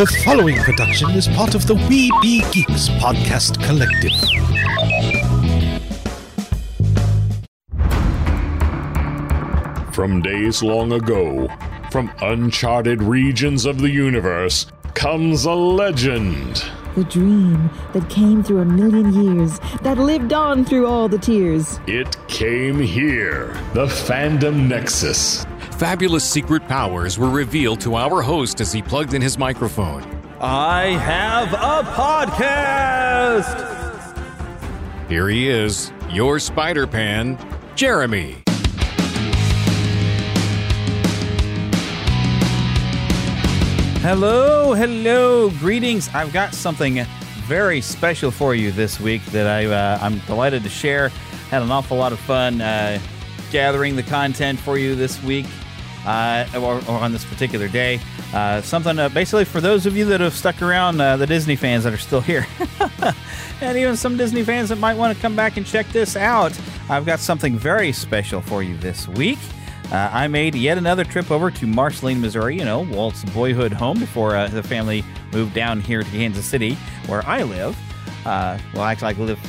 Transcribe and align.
The 0.00 0.06
following 0.24 0.56
production 0.56 1.10
is 1.10 1.28
part 1.28 1.54
of 1.54 1.66
the 1.66 1.74
We 1.74 2.10
Be 2.22 2.42
Geeks 2.52 2.88
podcast 3.02 3.62
collective. 3.62 4.16
From 9.92 10.22
days 10.22 10.62
long 10.62 10.92
ago, 10.92 11.48
from 11.90 12.10
uncharted 12.22 13.02
regions 13.02 13.66
of 13.66 13.78
the 13.82 13.90
universe, 13.90 14.64
comes 14.94 15.44
a 15.44 15.52
legend. 15.52 16.64
The 16.94 17.04
dream 17.04 17.68
that 17.92 18.08
came 18.08 18.42
through 18.42 18.60
a 18.60 18.64
million 18.64 19.12
years, 19.12 19.60
that 19.82 19.98
lived 19.98 20.32
on 20.32 20.64
through 20.64 20.86
all 20.86 21.10
the 21.10 21.18
tears. 21.18 21.78
It 21.86 22.16
came 22.26 22.80
here, 22.80 23.48
the 23.74 23.84
Fandom 23.84 24.66
Nexus. 24.66 25.44
Fabulous 25.80 26.28
secret 26.28 26.68
powers 26.68 27.18
were 27.18 27.30
revealed 27.30 27.80
to 27.80 27.96
our 27.96 28.20
host 28.20 28.60
as 28.60 28.70
he 28.70 28.82
plugged 28.82 29.14
in 29.14 29.22
his 29.22 29.38
microphone. 29.38 30.02
I 30.38 30.88
have 30.88 31.54
a 31.54 31.90
podcast! 31.92 33.56
Here 35.08 35.26
he 35.30 35.48
is, 35.48 35.90
your 36.10 36.38
Spider 36.38 36.86
Pan, 36.86 37.38
Jeremy. 37.76 38.42
Hello, 44.02 44.74
hello, 44.74 45.48
greetings. 45.48 46.10
I've 46.12 46.34
got 46.34 46.52
something 46.52 47.06
very 47.46 47.80
special 47.80 48.30
for 48.30 48.54
you 48.54 48.70
this 48.70 49.00
week 49.00 49.24
that 49.32 49.46
I, 49.46 49.64
uh, 49.64 49.98
I'm 50.02 50.18
delighted 50.26 50.62
to 50.64 50.68
share. 50.68 51.08
Had 51.48 51.62
an 51.62 51.70
awful 51.70 51.96
lot 51.96 52.12
of 52.12 52.20
fun 52.20 52.60
uh, 52.60 52.98
gathering 53.50 53.96
the 53.96 54.02
content 54.02 54.60
for 54.60 54.76
you 54.76 54.94
this 54.94 55.22
week 55.22 55.46
uh, 56.06 56.46
or, 56.54 56.76
or, 56.88 56.98
on 56.98 57.12
this 57.12 57.24
particular 57.24 57.68
day. 57.68 58.00
Uh, 58.32 58.62
something 58.62 58.98
uh, 58.98 59.08
basically 59.08 59.44
for 59.44 59.60
those 59.60 59.86
of 59.86 59.96
you 59.96 60.04
that 60.06 60.20
have 60.20 60.34
stuck 60.34 60.62
around, 60.62 61.00
uh, 61.00 61.16
the 61.16 61.26
Disney 61.26 61.56
fans 61.56 61.84
that 61.84 61.92
are 61.92 61.98
still 61.98 62.20
here, 62.20 62.46
and 63.60 63.76
even 63.76 63.96
some 63.96 64.16
Disney 64.16 64.42
fans 64.42 64.68
that 64.68 64.76
might 64.76 64.96
want 64.96 65.14
to 65.14 65.20
come 65.20 65.36
back 65.36 65.56
and 65.56 65.66
check 65.66 65.86
this 65.88 66.16
out. 66.16 66.58
I've 66.88 67.06
got 67.06 67.20
something 67.20 67.56
very 67.56 67.92
special 67.92 68.40
for 68.40 68.62
you 68.62 68.76
this 68.78 69.08
week. 69.08 69.38
Uh, 69.92 70.08
I 70.12 70.28
made 70.28 70.54
yet 70.54 70.78
another 70.78 71.04
trip 71.04 71.32
over 71.32 71.50
to 71.50 71.66
Marceline, 71.66 72.20
Missouri, 72.20 72.56
you 72.56 72.64
know, 72.64 72.80
Walt's 72.80 73.24
boyhood 73.24 73.72
home 73.72 73.98
before 73.98 74.36
uh, 74.36 74.46
the 74.46 74.62
family 74.62 75.04
moved 75.32 75.52
down 75.52 75.80
here 75.80 76.04
to 76.04 76.10
Kansas 76.10 76.44
City, 76.46 76.74
where 77.06 77.26
I 77.26 77.42
live. 77.42 77.76
Well, 78.24 78.84
actually, 78.84 79.14
I 79.14 79.18
live 79.18 79.40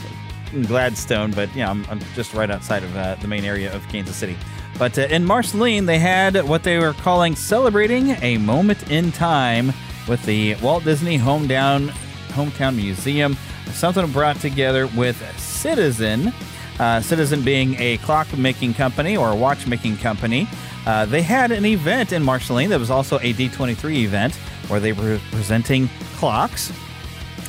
in 0.52 0.64
Gladstone, 0.64 1.31
but, 1.31 1.54
you 1.56 1.61
know, 1.61 1.70
I'm, 1.70 1.86
I'm 1.92 2.00
just 2.16 2.33
right 2.33 2.50
outside 2.50 2.83
of 2.83 3.22
the 3.22 3.28
main 3.28 3.45
area 3.45 3.73
of 3.76 3.88
Kansas 3.89 4.16
City. 4.16 4.36
But 4.82 4.98
uh, 4.98 5.04
in 5.12 5.26
Marceline, 5.26 5.86
they 5.86 6.00
had 6.00 6.36
what 6.50 6.64
they 6.64 6.80
were 6.80 6.94
calling 6.94 7.36
celebrating 7.36 8.18
a 8.24 8.40
moment 8.40 8.90
in 8.90 9.12
time 9.12 9.73
with 10.08 10.26
the 10.26 10.56
Walt 10.56 10.84
Disney 10.84 11.20
Hometown, 11.20 11.90
Hometown 12.30 12.76
Museum, 12.76 13.38
something 13.73 14.12
brought 14.12 14.38
together 14.38 14.88
with 14.88 15.22
Citizen 15.40 16.34
uh, 16.80 17.00
Citizen 17.00 17.44
being 17.44 17.76
a 17.80 17.98
clock 17.98 18.36
making 18.36 18.73
company 18.73 19.16
or 19.16 19.30
a 19.30 19.36
watch 19.36 19.68
making 19.68 19.98
company. 19.98 20.50
Uh, 20.88 21.06
they 21.06 21.22
had 21.22 21.52
an 21.52 21.64
event 21.64 22.12
in 22.12 22.23
Marceline 22.23 22.72
that 22.72 22.80
was 22.80 22.90
also 22.90 23.18
a 23.18 23.34
D23 23.34 23.98
event 23.98 24.34
where 24.68 24.80
they 24.80 24.94
were 24.94 25.20
presenting 25.30 25.90
clocks, 26.16 26.73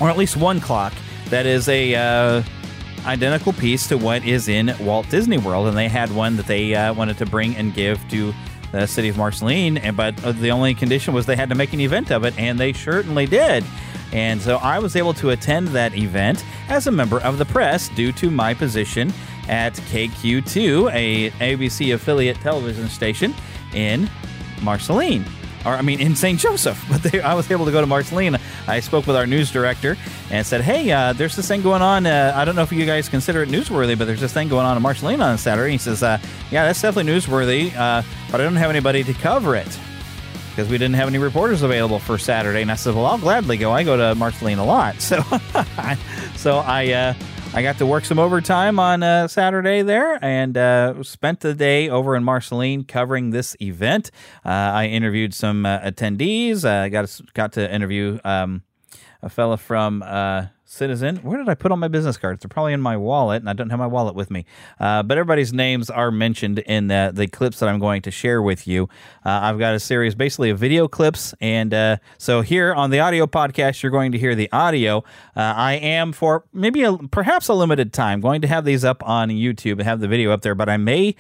or 0.03 0.11
at 0.11 0.19
least 0.19 0.37
one 0.37 0.61
clock 0.61 0.93
that 1.31 1.47
is 1.47 1.67
a 1.71 1.95
uh, 1.95 2.43
identical 3.05 3.53
piece 3.53 3.87
to 3.89 3.99
what 3.99 4.25
is 4.25 4.49
in 4.49 4.75
Walt 4.81 5.09
Disney 5.09 5.39
World, 5.39 5.69
and 5.69 5.77
they 5.77 5.89
had 5.89 6.11
one 6.13 6.37
that 6.37 6.47
they 6.47 6.75
uh, 6.75 6.95
wanted 6.95 7.19
to 7.19 7.27
bring 7.27 7.57
and 7.57 7.75
give 7.75 8.07
to 8.11 8.33
the 8.71 8.87
city 8.87 9.09
of 9.09 9.17
Marceline. 9.17 9.79
And 9.79 9.97
but 9.97 10.17
the 10.17 10.51
only 10.51 10.75
condition 10.75 11.15
was 11.15 11.27
they 11.27 11.37
had 11.37 11.49
to 11.51 11.55
make 11.55 11.73
an 11.73 11.81
event 11.81 12.11
of 12.11 12.25
it, 12.25 12.39
and 12.39 12.59
they 12.59 12.73
certainly 12.73 13.27
did. 13.27 13.65
And 14.13 14.41
so 14.41 14.57
I 14.57 14.79
was 14.79 14.95
able 14.95 15.15
to 15.15 15.31
attend 15.31 15.69
that 15.69 15.97
event 15.97 16.45
as 16.69 16.87
a 16.87 16.91
member 16.91 17.21
of 17.23 17.39
the 17.39 17.47
press 17.47 17.89
due 17.91 18.13
to 18.13 18.31
my 18.31 18.53
position 18.53 19.13
at 19.49 19.75
KQ2, 19.75 20.93
a 20.93 21.31
ABC 21.31 21.95
affiliate 21.95 22.37
television 22.41 22.89
station 22.89 23.35
in 23.75 24.09
Marceline. 24.63 25.25
Or, 25.65 25.73
I 25.73 25.83
mean, 25.83 26.01
in 26.01 26.17
St. 26.17 26.39
Joseph. 26.39 26.83
But 26.93 27.03
they, 27.03 27.21
I 27.21 27.35
was 27.35 27.51
able 27.51 27.65
to 27.65 27.73
go 27.73 27.81
to 27.81 27.87
Marceline. 27.87 28.37
I 28.67 28.81
spoke 28.81 29.07
with 29.07 29.17
our 29.17 29.27
news 29.27 29.51
director 29.51 29.97
and 30.31 30.47
said, 30.47 30.61
hey, 30.61 30.91
uh, 30.91 31.13
there's 31.15 31.37
this 31.37 31.49
thing 31.49 31.63
going 31.63 31.83
on. 31.83 32.07
Uh, 32.07 32.33
I 32.35 32.45
don't 32.45 32.55
know 32.55 32.63
if 32.63 32.73
you 32.73 32.85
guys 32.85 33.09
consider 33.09 33.43
it 33.43 33.49
newsworthy, 33.49 33.97
but 33.97 34.05
there's 34.05 34.21
this 34.21 34.33
thing 34.33 34.49
going 34.49 34.67
on 34.67 34.77
in 34.77 34.83
Marceline 34.83 35.21
on 35.21 35.39
Saturday. 35.39 35.73
He 35.73 35.79
says, 35.79 36.03
uh, 36.03 36.19
yeah, 36.51 36.67
that's 36.67 36.83
definitely 36.83 37.13
newsworthy, 37.13 37.75
uh, 37.77 38.03
but 38.31 38.41
I 38.41 38.45
don't 38.45 38.57
have 38.57 38.71
anybody 38.71 39.05
to 39.05 39.15
cover 39.15 39.57
it 39.57 39.79
because 40.51 40.69
we 40.69 40.77
didn't 40.77 40.95
have 40.95 41.09
any 41.09 41.17
reporters 41.19 41.63
available 41.63 41.99
for 41.99 42.19
Saturday. 42.19 42.61
And 42.61 42.71
I 42.71 42.75
said, 42.75 42.95
well, 42.95 43.07
I'll 43.07 43.19
gladly 43.19 43.57
go. 43.57 43.73
I 43.73 43.85
go 43.85 43.97
to 43.97 44.15
Marceline 44.15 44.59
a 44.59 44.65
lot. 44.65 44.97
So, 45.01 45.23
so 46.37 46.59
I, 46.59 46.93
uh, 46.93 47.15
I 47.55 47.61
got 47.63 47.77
to 47.79 47.87
work 47.87 48.07
some 48.07 48.19
overtime 48.19 48.79
on 48.79 49.03
uh, 49.03 49.29
Saturday 49.29 49.83
there 49.83 50.19
and 50.25 50.57
uh, 50.57 51.03
spent 51.03 51.41
the 51.41 51.53
day 51.53 51.91
over 51.91 52.17
in 52.17 52.25
Marceline 52.25 52.85
covering 52.85 53.29
this 53.29 53.55
event. 53.61 54.11
Uh, 54.43 54.49
I 54.49 54.87
interviewed 54.87 55.35
some 55.35 55.67
uh, 55.67 55.81
attendees. 55.81 56.65
I 56.65 56.89
got, 56.89 57.21
got 57.35 57.53
to 57.53 57.71
interview 57.71 58.19
um, 58.25 58.63
a 59.21 59.29
fella 59.29 59.59
from 59.59 60.03
uh, 60.03 60.47
Citizen. 60.73 61.17
Where 61.17 61.37
did 61.37 61.51
I 61.51 61.55
put 61.55 61.71
all 61.71 61.77
my 61.77 61.89
business 61.89 62.17
cards? 62.17 62.41
They're 62.41 62.49
probably 62.49 62.73
in 62.73 62.81
my 62.81 62.97
wallet, 62.97 63.43
and 63.43 63.51
I 63.51 63.53
don't 63.53 63.69
have 63.69 63.79
my 63.79 63.87
wallet 63.87 64.15
with 64.15 64.31
me. 64.31 64.47
Uh, 64.81 65.03
but 65.03 65.19
everybody's 65.19 65.53
names 65.53 65.91
are 65.91 66.11
mentioned 66.11 66.61
in 66.61 66.87
the, 66.87 67.11
the 67.13 67.27
clips 67.27 67.59
that 67.59 67.69
I'm 67.69 67.79
going 67.79 68.01
to 68.01 68.11
share 68.11 68.41
with 68.41 68.67
you. 68.67 68.89
Uh, 69.23 69.41
I've 69.43 69.59
got 69.59 69.75
a 69.75 69.79
series 69.79 70.15
basically 70.15 70.49
of 70.49 70.59
video 70.59 70.89
clips. 70.89 71.35
And 71.43 71.75
uh, 71.75 71.99
so 72.17 72.41
here 72.41 72.73
on 72.73 72.89
the 72.89 73.01
audio 73.01 73.27
podcast, 73.27 73.83
you're 73.83 73.93
going 73.93 74.13
to 74.13 74.19
hear 74.19 74.35
the 74.35 74.51
audio. 74.51 75.05
Uh, 75.37 75.53
I 75.55 75.75
am, 75.75 76.11
for 76.11 76.47
maybe 76.55 76.85
a, 76.85 76.97
perhaps 76.97 77.49
a 77.49 77.55
limited 77.55 77.93
time, 77.93 78.23
going 78.23 78.41
to 78.41 78.49
have 78.49 78.65
these 78.65 78.83
up 78.83 79.07
on 79.07 79.29
YouTube 79.29 79.73
and 79.73 79.83
have 79.83 80.01
the 80.01 80.09
video 80.09 80.31
up 80.31 80.41
there. 80.41 80.55
But 80.55 80.71
I 80.71 80.79
may 80.79 81.15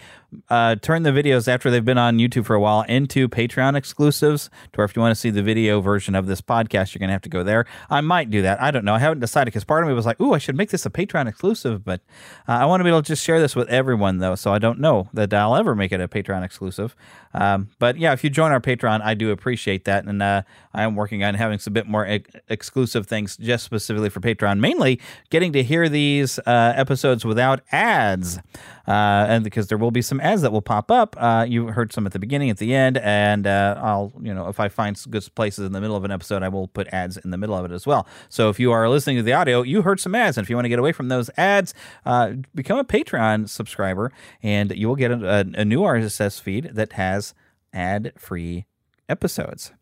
uh, 0.48 0.76
turn 0.76 1.02
the 1.02 1.10
videos 1.10 1.46
after 1.46 1.70
they've 1.70 1.84
been 1.84 1.98
on 1.98 2.16
YouTube 2.16 2.46
for 2.46 2.56
a 2.56 2.60
while 2.60 2.82
into 2.88 3.28
Patreon 3.28 3.76
exclusives. 3.76 4.48
To 4.72 4.76
where 4.76 4.86
if 4.86 4.96
you 4.96 5.02
want 5.02 5.14
to 5.14 5.20
see 5.20 5.28
the 5.28 5.42
video 5.42 5.82
version 5.82 6.14
of 6.14 6.26
this 6.26 6.40
podcast, 6.40 6.94
you're 6.94 7.00
going 7.00 7.08
to 7.08 7.12
have 7.12 7.20
to 7.22 7.28
go 7.28 7.42
there. 7.42 7.66
I 7.90 8.00
might 8.00 8.30
do 8.30 8.40
that. 8.40 8.58
I 8.58 8.70
don't 8.70 8.86
know. 8.86 8.94
I 8.94 8.98
haven't 8.98 9.20
decided 9.20 9.41
because 9.44 9.64
part 9.64 9.82
of 9.82 9.88
me 9.88 9.94
was 9.94 10.06
like, 10.06 10.20
"Ooh, 10.20 10.32
I 10.32 10.38
should 10.38 10.56
make 10.56 10.70
this 10.70 10.86
a 10.86 10.90
Patreon 10.90 11.26
exclusive," 11.28 11.84
but 11.84 12.00
uh, 12.48 12.52
I 12.52 12.66
want 12.66 12.80
to 12.80 12.84
be 12.84 12.90
able 12.90 13.02
to 13.02 13.08
just 13.08 13.24
share 13.24 13.40
this 13.40 13.56
with 13.56 13.68
everyone, 13.68 14.18
though. 14.18 14.34
So 14.34 14.52
I 14.52 14.58
don't 14.58 14.80
know 14.80 15.08
that 15.12 15.32
I'll 15.32 15.56
ever 15.56 15.74
make 15.74 15.92
it 15.92 16.00
a 16.00 16.08
Patreon 16.08 16.44
exclusive. 16.44 16.94
Um, 17.34 17.70
but 17.78 17.96
yeah, 17.96 18.12
if 18.12 18.22
you 18.24 18.30
join 18.30 18.52
our 18.52 18.60
Patreon, 18.60 19.00
I 19.02 19.14
do 19.14 19.30
appreciate 19.30 19.84
that, 19.84 20.04
and 20.04 20.22
uh, 20.22 20.42
I 20.74 20.82
am 20.82 20.96
working 20.96 21.24
on 21.24 21.34
having 21.34 21.58
some 21.58 21.72
bit 21.72 21.86
more 21.86 22.06
ex- 22.06 22.30
exclusive 22.48 23.06
things 23.06 23.36
just 23.36 23.64
specifically 23.64 24.10
for 24.10 24.20
Patreon, 24.20 24.58
mainly 24.60 25.00
getting 25.30 25.52
to 25.52 25.62
hear 25.62 25.88
these 25.88 26.38
uh, 26.40 26.72
episodes 26.76 27.24
without 27.24 27.60
ads. 27.72 28.38
Uh, 28.86 29.26
and 29.28 29.44
because 29.44 29.68
there 29.68 29.78
will 29.78 29.92
be 29.92 30.02
some 30.02 30.20
ads 30.20 30.42
that 30.42 30.50
will 30.50 30.62
pop 30.62 30.90
up. 30.90 31.14
Uh, 31.18 31.46
you 31.48 31.68
heard 31.68 31.92
some 31.92 32.04
at 32.04 32.12
the 32.12 32.18
beginning, 32.18 32.50
at 32.50 32.58
the 32.58 32.74
end, 32.74 32.98
and 32.98 33.46
uh, 33.46 33.80
I'll, 33.80 34.12
you 34.20 34.34
know, 34.34 34.48
if 34.48 34.58
I 34.58 34.68
find 34.68 35.00
good 35.08 35.26
places 35.34 35.66
in 35.66 35.72
the 35.72 35.80
middle 35.80 35.96
of 35.96 36.04
an 36.04 36.10
episode, 36.10 36.42
I 36.42 36.48
will 36.48 36.68
put 36.68 36.88
ads 36.88 37.16
in 37.16 37.30
the 37.30 37.36
middle 37.36 37.56
of 37.56 37.64
it 37.64 37.72
as 37.72 37.86
well. 37.86 38.06
So 38.28 38.48
if 38.48 38.58
you 38.58 38.72
are 38.72 38.88
listening 38.88 39.16
to 39.16 39.22
the 39.22 39.31
audio, 39.32 39.62
you 39.62 39.82
heard 39.82 40.00
some 40.00 40.14
ads, 40.14 40.36
and 40.36 40.44
if 40.44 40.50
you 40.50 40.56
want 40.56 40.64
to 40.64 40.70
get 40.70 40.78
away 40.78 40.92
from 40.92 41.08
those 41.08 41.30
ads, 41.36 41.74
uh, 42.04 42.32
become 42.54 42.78
a 42.78 42.84
Patreon 42.84 43.48
subscriber, 43.48 44.12
and 44.42 44.72
you 44.76 44.88
will 44.88 44.96
get 44.96 45.10
a, 45.10 45.28
a, 45.28 45.60
a 45.60 45.64
new 45.64 45.80
RSS 45.80 46.40
feed 46.40 46.70
that 46.74 46.92
has 46.92 47.34
ad-free 47.72 48.66
episodes. 49.08 49.72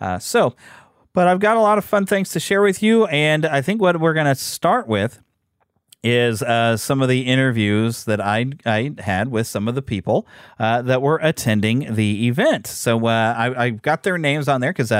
Uh, 0.00 0.18
so, 0.18 0.54
but 1.12 1.26
I've 1.28 1.40
got 1.40 1.56
a 1.56 1.60
lot 1.60 1.78
of 1.78 1.84
fun 1.84 2.06
things 2.06 2.30
to 2.30 2.40
share 2.40 2.62
with 2.62 2.82
you, 2.82 3.06
and 3.06 3.46
I 3.46 3.62
think 3.62 3.80
what 3.80 4.00
we're 4.00 4.14
going 4.14 4.26
to 4.26 4.34
start 4.34 4.86
with 4.86 5.20
is 6.02 6.42
uh, 6.42 6.76
some 6.76 7.02
of 7.02 7.08
the 7.08 7.22
interviews 7.22 8.04
that 8.04 8.20
I, 8.20 8.46
I 8.64 8.94
had 8.98 9.28
with 9.28 9.46
some 9.46 9.66
of 9.66 9.74
the 9.74 9.82
people 9.82 10.26
uh, 10.58 10.82
that 10.82 11.02
were 11.02 11.18
attending 11.20 11.94
the 11.94 12.28
event. 12.28 12.66
So 12.66 13.06
uh, 13.06 13.34
I, 13.36 13.64
I 13.64 13.70
got 13.70 14.04
their 14.04 14.16
names 14.16 14.46
on 14.46 14.60
there 14.60 14.72
because 14.72 14.92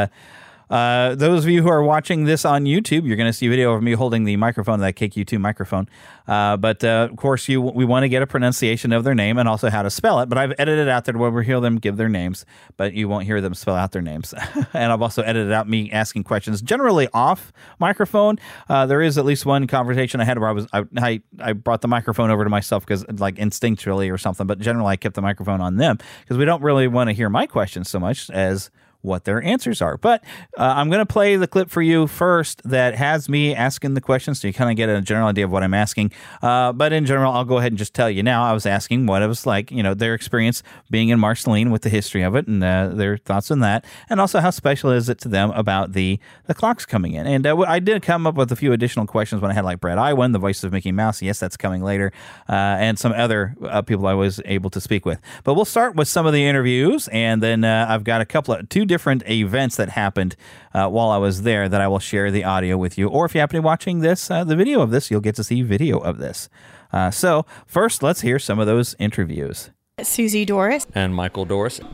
uh, 0.70 1.14
those 1.14 1.44
of 1.44 1.50
you 1.50 1.62
who 1.62 1.68
are 1.68 1.82
watching 1.82 2.24
this 2.24 2.44
on 2.44 2.64
YouTube, 2.64 3.06
you're 3.06 3.16
going 3.16 3.28
to 3.28 3.32
see 3.32 3.46
a 3.46 3.50
video 3.50 3.72
of 3.72 3.82
me 3.82 3.92
holding 3.92 4.24
the 4.24 4.36
microphone, 4.36 4.80
that 4.80 4.96
KQ2 4.96 5.38
microphone. 5.38 5.88
Uh, 6.26 6.56
but 6.56 6.82
uh, 6.82 7.08
of 7.10 7.16
course, 7.16 7.48
you 7.48 7.60
we 7.60 7.84
want 7.84 8.02
to 8.02 8.08
get 8.08 8.22
a 8.22 8.26
pronunciation 8.26 8.92
of 8.92 9.04
their 9.04 9.14
name 9.14 9.38
and 9.38 9.48
also 9.48 9.70
how 9.70 9.82
to 9.82 9.90
spell 9.90 10.20
it. 10.20 10.28
But 10.28 10.38
I've 10.38 10.52
edited 10.58 10.88
out 10.88 11.04
there 11.04 11.16
where 11.16 11.30
we 11.30 11.44
hear 11.44 11.60
them 11.60 11.76
give 11.76 11.96
their 11.96 12.08
names, 12.08 12.44
but 12.76 12.94
you 12.94 13.08
won't 13.08 13.24
hear 13.24 13.40
them 13.40 13.54
spell 13.54 13.76
out 13.76 13.92
their 13.92 14.02
names. 14.02 14.34
and 14.72 14.92
I've 14.92 15.02
also 15.02 15.22
edited 15.22 15.52
out 15.52 15.68
me 15.68 15.90
asking 15.92 16.24
questions, 16.24 16.60
generally 16.62 17.08
off 17.14 17.52
microphone. 17.78 18.38
Uh, 18.68 18.86
there 18.86 19.02
is 19.02 19.18
at 19.18 19.24
least 19.24 19.46
one 19.46 19.66
conversation 19.68 20.20
I 20.20 20.24
had 20.24 20.38
where 20.38 20.48
I 20.48 20.52
was 20.52 20.66
I 20.72 20.84
I, 20.96 21.22
I 21.40 21.52
brought 21.52 21.82
the 21.82 21.88
microphone 21.88 22.30
over 22.30 22.42
to 22.42 22.50
myself 22.50 22.84
because 22.84 23.06
like 23.20 23.36
instinctually 23.36 24.12
or 24.12 24.18
something. 24.18 24.46
But 24.46 24.58
generally, 24.58 24.92
I 24.92 24.96
kept 24.96 25.14
the 25.14 25.22
microphone 25.22 25.60
on 25.60 25.76
them 25.76 25.98
because 26.22 26.38
we 26.38 26.44
don't 26.44 26.62
really 26.62 26.88
want 26.88 27.08
to 27.08 27.14
hear 27.14 27.30
my 27.30 27.46
questions 27.46 27.88
so 27.88 28.00
much 28.00 28.30
as 28.30 28.70
what 29.06 29.24
their 29.24 29.42
answers 29.42 29.80
are. 29.80 29.96
But 29.96 30.22
uh, 30.58 30.74
I'm 30.76 30.90
going 30.90 30.98
to 30.98 31.06
play 31.06 31.36
the 31.36 31.46
clip 31.46 31.70
for 31.70 31.80
you 31.80 32.06
first 32.06 32.60
that 32.68 32.94
has 32.96 33.28
me 33.28 33.54
asking 33.54 33.94
the 33.94 34.00
questions 34.00 34.40
so 34.40 34.48
you 34.48 34.52
kind 34.52 34.70
of 34.70 34.76
get 34.76 34.88
a 34.88 35.00
general 35.00 35.28
idea 35.28 35.44
of 35.44 35.52
what 35.52 35.62
I'm 35.62 35.72
asking. 35.72 36.12
Uh, 36.42 36.72
but 36.72 36.92
in 36.92 37.06
general, 37.06 37.32
I'll 37.32 37.44
go 37.44 37.58
ahead 37.58 37.72
and 37.72 37.78
just 37.78 37.94
tell 37.94 38.10
you 38.10 38.22
now. 38.22 38.44
I 38.44 38.52
was 38.52 38.66
asking 38.66 39.06
what 39.06 39.22
it 39.22 39.28
was 39.28 39.46
like, 39.46 39.70
you 39.70 39.82
know, 39.82 39.94
their 39.94 40.12
experience 40.12 40.62
being 40.90 41.08
in 41.08 41.18
Marceline 41.18 41.70
with 41.70 41.82
the 41.82 41.88
history 41.88 42.22
of 42.22 42.34
it 42.34 42.46
and 42.46 42.62
uh, 42.62 42.88
their 42.88 43.16
thoughts 43.16 43.50
on 43.50 43.60
that, 43.60 43.84
and 44.10 44.20
also 44.20 44.40
how 44.40 44.50
special 44.50 44.90
is 44.90 45.08
it 45.08 45.18
to 45.20 45.28
them 45.28 45.50
about 45.52 45.92
the 45.92 46.18
the 46.46 46.54
clocks 46.54 46.84
coming 46.84 47.12
in. 47.12 47.26
And 47.26 47.46
uh, 47.46 47.56
I 47.60 47.78
did 47.78 48.02
come 48.02 48.26
up 48.26 48.34
with 48.34 48.50
a 48.50 48.56
few 48.56 48.72
additional 48.72 49.06
questions 49.06 49.40
when 49.40 49.50
I 49.50 49.54
had 49.54 49.64
like 49.64 49.80
Bret 49.80 49.98
Iwan, 49.98 50.32
the 50.32 50.38
voice 50.38 50.64
of 50.64 50.72
Mickey 50.72 50.92
Mouse. 50.92 51.22
Yes, 51.22 51.38
that's 51.38 51.56
coming 51.56 51.82
later, 51.82 52.12
uh, 52.48 52.52
and 52.52 52.98
some 52.98 53.12
other 53.12 53.54
uh, 53.62 53.82
people 53.82 54.06
I 54.06 54.14
was 54.14 54.40
able 54.44 54.70
to 54.70 54.80
speak 54.80 55.06
with. 55.06 55.20
But 55.44 55.54
we'll 55.54 55.64
start 55.64 55.94
with 55.94 56.08
some 56.08 56.26
of 56.26 56.32
the 56.32 56.44
interviews, 56.44 57.08
and 57.08 57.42
then 57.42 57.64
I've 57.64 58.04
got 58.04 58.20
a 58.20 58.26
couple 58.26 58.54
of 58.54 58.68
two 58.68 58.84
different 58.84 58.95
events 59.28 59.76
that 59.76 59.90
happened 59.90 60.36
uh, 60.74 60.88
while 60.88 61.10
I 61.10 61.18
was 61.18 61.42
there 61.42 61.68
that 61.68 61.80
I 61.80 61.88
will 61.88 61.98
share 61.98 62.30
the 62.30 62.44
audio 62.44 62.76
with 62.76 62.98
you. 62.98 63.08
Or 63.08 63.24
if 63.24 63.34
you 63.34 63.40
happen 63.40 63.56
to 63.56 63.62
be 63.62 63.64
watching 63.64 64.00
this, 64.00 64.30
uh, 64.30 64.44
the 64.44 64.56
video 64.56 64.80
of 64.80 64.90
this, 64.90 65.10
you'll 65.10 65.20
get 65.20 65.34
to 65.36 65.44
see 65.44 65.62
video 65.62 65.98
of 65.98 66.18
this. 66.18 66.48
Uh, 66.92 67.10
so 67.10 67.46
first, 67.66 68.02
let's 68.02 68.20
hear 68.20 68.38
some 68.38 68.58
of 68.58 68.66
those 68.66 68.94
interviews. 68.98 69.70
Susie 70.02 70.44
Doris, 70.44 70.86
and 70.94 71.14
Michael 71.14 71.44
Doris. 71.44 71.76
St. 71.76 71.90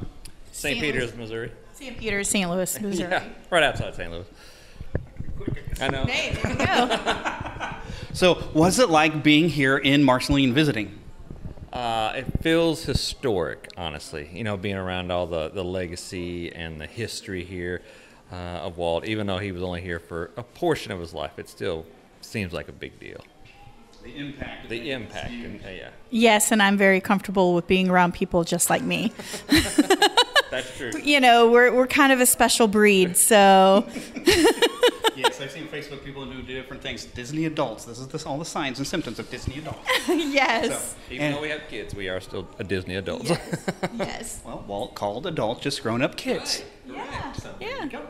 St. 0.52 0.81
Peter's, 0.81 1.14
Missouri. 1.14 1.52
St. 1.75 1.96
Peter's, 1.96 2.28
St. 2.28 2.50
Louis, 2.50 2.81
Missouri. 2.81 3.10
Yeah, 3.10 3.25
right 3.50 3.62
outside 3.62 3.94
St. 3.94 4.10
Louis. 4.10 4.26
I 5.81 5.88
know. 5.88 6.05
Hey, 6.05 6.34
there 6.34 6.56
we 6.56 6.64
go. 6.64 7.69
So, 8.14 8.34
what's 8.52 8.78
it 8.78 8.90
like 8.90 9.22
being 9.22 9.48
here 9.48 9.78
in 9.78 10.05
Marceline 10.05 10.52
visiting? 10.52 10.98
Uh, 11.72 12.12
it 12.16 12.26
feels 12.42 12.84
historic, 12.84 13.70
honestly. 13.76 14.28
You 14.32 14.44
know, 14.44 14.56
being 14.56 14.76
around 14.76 15.10
all 15.10 15.26
the, 15.26 15.48
the 15.48 15.64
legacy 15.64 16.52
and 16.52 16.80
the 16.80 16.86
history 16.86 17.44
here 17.44 17.80
uh, 18.30 18.36
of 18.36 18.76
Walt, 18.76 19.06
even 19.06 19.26
though 19.26 19.38
he 19.38 19.52
was 19.52 19.62
only 19.62 19.80
here 19.80 19.98
for 19.98 20.30
a 20.36 20.42
portion 20.42 20.92
of 20.92 21.00
his 21.00 21.14
life, 21.14 21.38
it 21.38 21.48
still 21.48 21.86
seems 22.20 22.52
like 22.52 22.69
a 22.69 22.72
big 22.72 23.00
deal. 23.00 23.24
The 24.02 24.16
impact. 24.16 24.69
The 24.69 24.90
impact, 24.90 25.30
and, 25.30 25.64
uh, 25.64 25.69
yeah, 25.69 25.90
yes, 26.10 26.50
and 26.50 26.60
I'm 26.60 26.76
very 26.76 27.00
comfortable 27.00 27.54
with 27.54 27.69
being 27.69 27.88
around 27.88 28.14
people 28.14 28.42
just 28.42 28.69
like 28.69 28.82
me. 28.82 29.12
that's 30.50 30.76
true. 30.76 30.90
You 31.02 31.20
know, 31.20 31.50
we're, 31.50 31.72
we're 31.72 31.86
kind 31.86 32.12
of 32.12 32.20
a 32.20 32.26
special 32.26 32.66
breed, 32.66 33.16
so 33.16 33.86
yes, 35.16 35.40
I've 35.40 35.50
seen 35.50 35.66
Facebook 35.68 36.04
people 36.04 36.24
who 36.24 36.42
do 36.42 36.54
different 36.54 36.82
things. 36.82 37.04
Disney 37.04 37.46
adults. 37.46 37.84
This 37.84 37.98
is 37.98 38.08
this, 38.08 38.26
all 38.26 38.38
the 38.38 38.44
signs 38.44 38.78
and 38.78 38.86
symptoms 38.86 39.18
of 39.18 39.30
Disney 39.30 39.58
adults. 39.58 39.78
yes. 40.08 40.92
So, 40.92 40.96
Even 41.10 41.26
And- 41.26 41.36
though 41.36 41.40
we 41.42 41.50
have 41.50 41.62
kids, 41.68 41.94
we 41.94 42.08
are 42.08 42.20
still 42.20 42.46
a 42.58 42.64
Disney 42.64 42.94
adult. 42.96 43.28
Yes. 43.96 44.40
Well, 44.44 44.64
Walt 44.66 44.94
called 44.94 45.26
adults 45.26 45.60
just 45.62 45.82
grown 45.82 46.02
up 46.02 46.16
kids. 46.16 46.62
Yeah. 46.86 47.32
Yeah. 47.60 48.00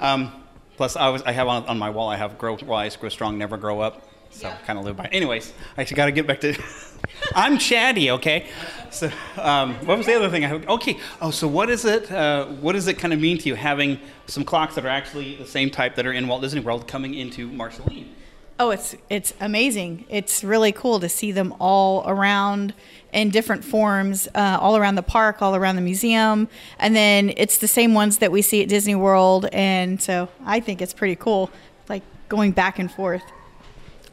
Um, 0.00 0.32
plus, 0.76 0.96
I 0.96 1.08
was 1.08 1.22
I 1.22 1.32
have 1.32 1.48
on, 1.48 1.64
on 1.66 1.78
my 1.78 1.90
wall 1.90 2.08
I 2.08 2.16
have 2.16 2.38
grow 2.38 2.56
wise, 2.64 2.96
grow 2.96 3.08
strong, 3.08 3.38
never 3.38 3.56
grow 3.56 3.80
up. 3.80 4.06
So 4.36 4.48
Yeah. 4.48 4.56
kind 4.66 4.78
of 4.78 4.84
live 4.84 4.96
by. 4.98 5.06
Anyways, 5.06 5.52
I 5.76 5.80
actually 5.80 5.96
got 5.96 6.06
to 6.06 6.12
get 6.12 6.26
back 6.26 6.40
to. 6.42 6.54
I'm 7.34 7.56
chatty, 7.58 8.10
okay. 8.10 8.46
So 8.90 9.10
um, 9.38 9.74
what 9.86 9.96
was 9.96 10.06
the 10.06 10.14
other 10.14 10.28
thing? 10.28 10.44
I 10.44 10.52
okay. 10.52 10.98
Oh, 11.22 11.30
so 11.30 11.48
what 11.48 11.70
is 11.70 11.84
it? 11.86 12.10
Uh, 12.12 12.46
what 12.46 12.72
does 12.72 12.86
it 12.86 12.98
kind 12.98 13.14
of 13.14 13.20
mean 13.20 13.38
to 13.38 13.48
you 13.48 13.54
having 13.54 13.98
some 14.26 14.44
clocks 14.44 14.74
that 14.74 14.84
are 14.84 14.88
actually 14.90 15.36
the 15.36 15.46
same 15.46 15.70
type 15.70 15.94
that 15.96 16.06
are 16.06 16.12
in 16.12 16.28
Walt 16.28 16.42
Disney 16.42 16.60
World 16.60 16.86
coming 16.86 17.14
into 17.14 17.48
Marceline? 17.48 18.14
Oh, 18.58 18.70
it's 18.70 18.94
it's 19.08 19.32
amazing. 19.40 20.04
It's 20.10 20.44
really 20.44 20.72
cool 20.72 21.00
to 21.00 21.08
see 21.08 21.32
them 21.32 21.54
all 21.58 22.04
around 22.06 22.74
in 23.14 23.30
different 23.30 23.64
forms, 23.64 24.28
uh, 24.34 24.58
all 24.60 24.76
around 24.76 24.96
the 24.96 25.02
park, 25.02 25.40
all 25.40 25.56
around 25.56 25.76
the 25.76 25.82
museum, 25.82 26.48
and 26.78 26.94
then 26.94 27.32
it's 27.38 27.56
the 27.58 27.68
same 27.68 27.94
ones 27.94 28.18
that 28.18 28.30
we 28.30 28.42
see 28.42 28.62
at 28.62 28.68
Disney 28.68 28.94
World. 28.94 29.46
And 29.52 30.00
so 30.02 30.28
I 30.44 30.60
think 30.60 30.82
it's 30.82 30.92
pretty 30.92 31.16
cool, 31.16 31.50
like 31.88 32.02
going 32.28 32.52
back 32.52 32.78
and 32.78 32.92
forth. 32.92 33.22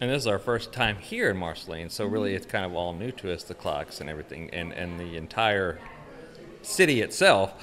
And 0.01 0.09
this 0.09 0.23
is 0.23 0.27
our 0.27 0.39
first 0.39 0.73
time 0.73 0.97
here 0.97 1.29
in 1.29 1.37
Marceline, 1.37 1.89
so 1.89 2.05
really 2.05 2.33
it's 2.33 2.45
kind 2.45 2.65
of 2.65 2.73
all 2.73 2.93
new 2.93 3.11
to 3.11 3.33
us, 3.33 3.43
the 3.43 3.53
clocks 3.53 4.01
and 4.01 4.09
everything, 4.09 4.49
and, 4.51 4.73
and 4.73 4.99
the 4.99 5.15
entire 5.15 5.79
city 6.61 7.01
itself. 7.01 7.53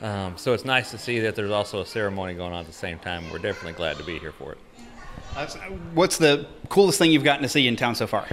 Um, 0.00 0.36
so 0.36 0.52
it's 0.54 0.64
nice 0.64 0.90
to 0.90 0.98
see 0.98 1.20
that 1.20 1.36
there's 1.36 1.50
also 1.50 1.82
a 1.82 1.86
ceremony 1.86 2.34
going 2.34 2.52
on 2.52 2.60
at 2.60 2.66
the 2.66 2.72
same 2.72 2.98
time. 2.98 3.30
We're 3.30 3.38
definitely 3.38 3.74
glad 3.74 3.96
to 3.98 4.04
be 4.04 4.18
here 4.18 4.32
for 4.32 4.52
it. 4.52 4.58
Uh, 5.36 5.46
what's 5.94 6.16
the 6.16 6.46
coolest 6.68 6.98
thing 6.98 7.12
you've 7.12 7.24
gotten 7.24 7.42
to 7.42 7.48
see 7.48 7.66
in 7.68 7.76
town 7.76 7.94
so 7.94 8.06
far? 8.06 8.26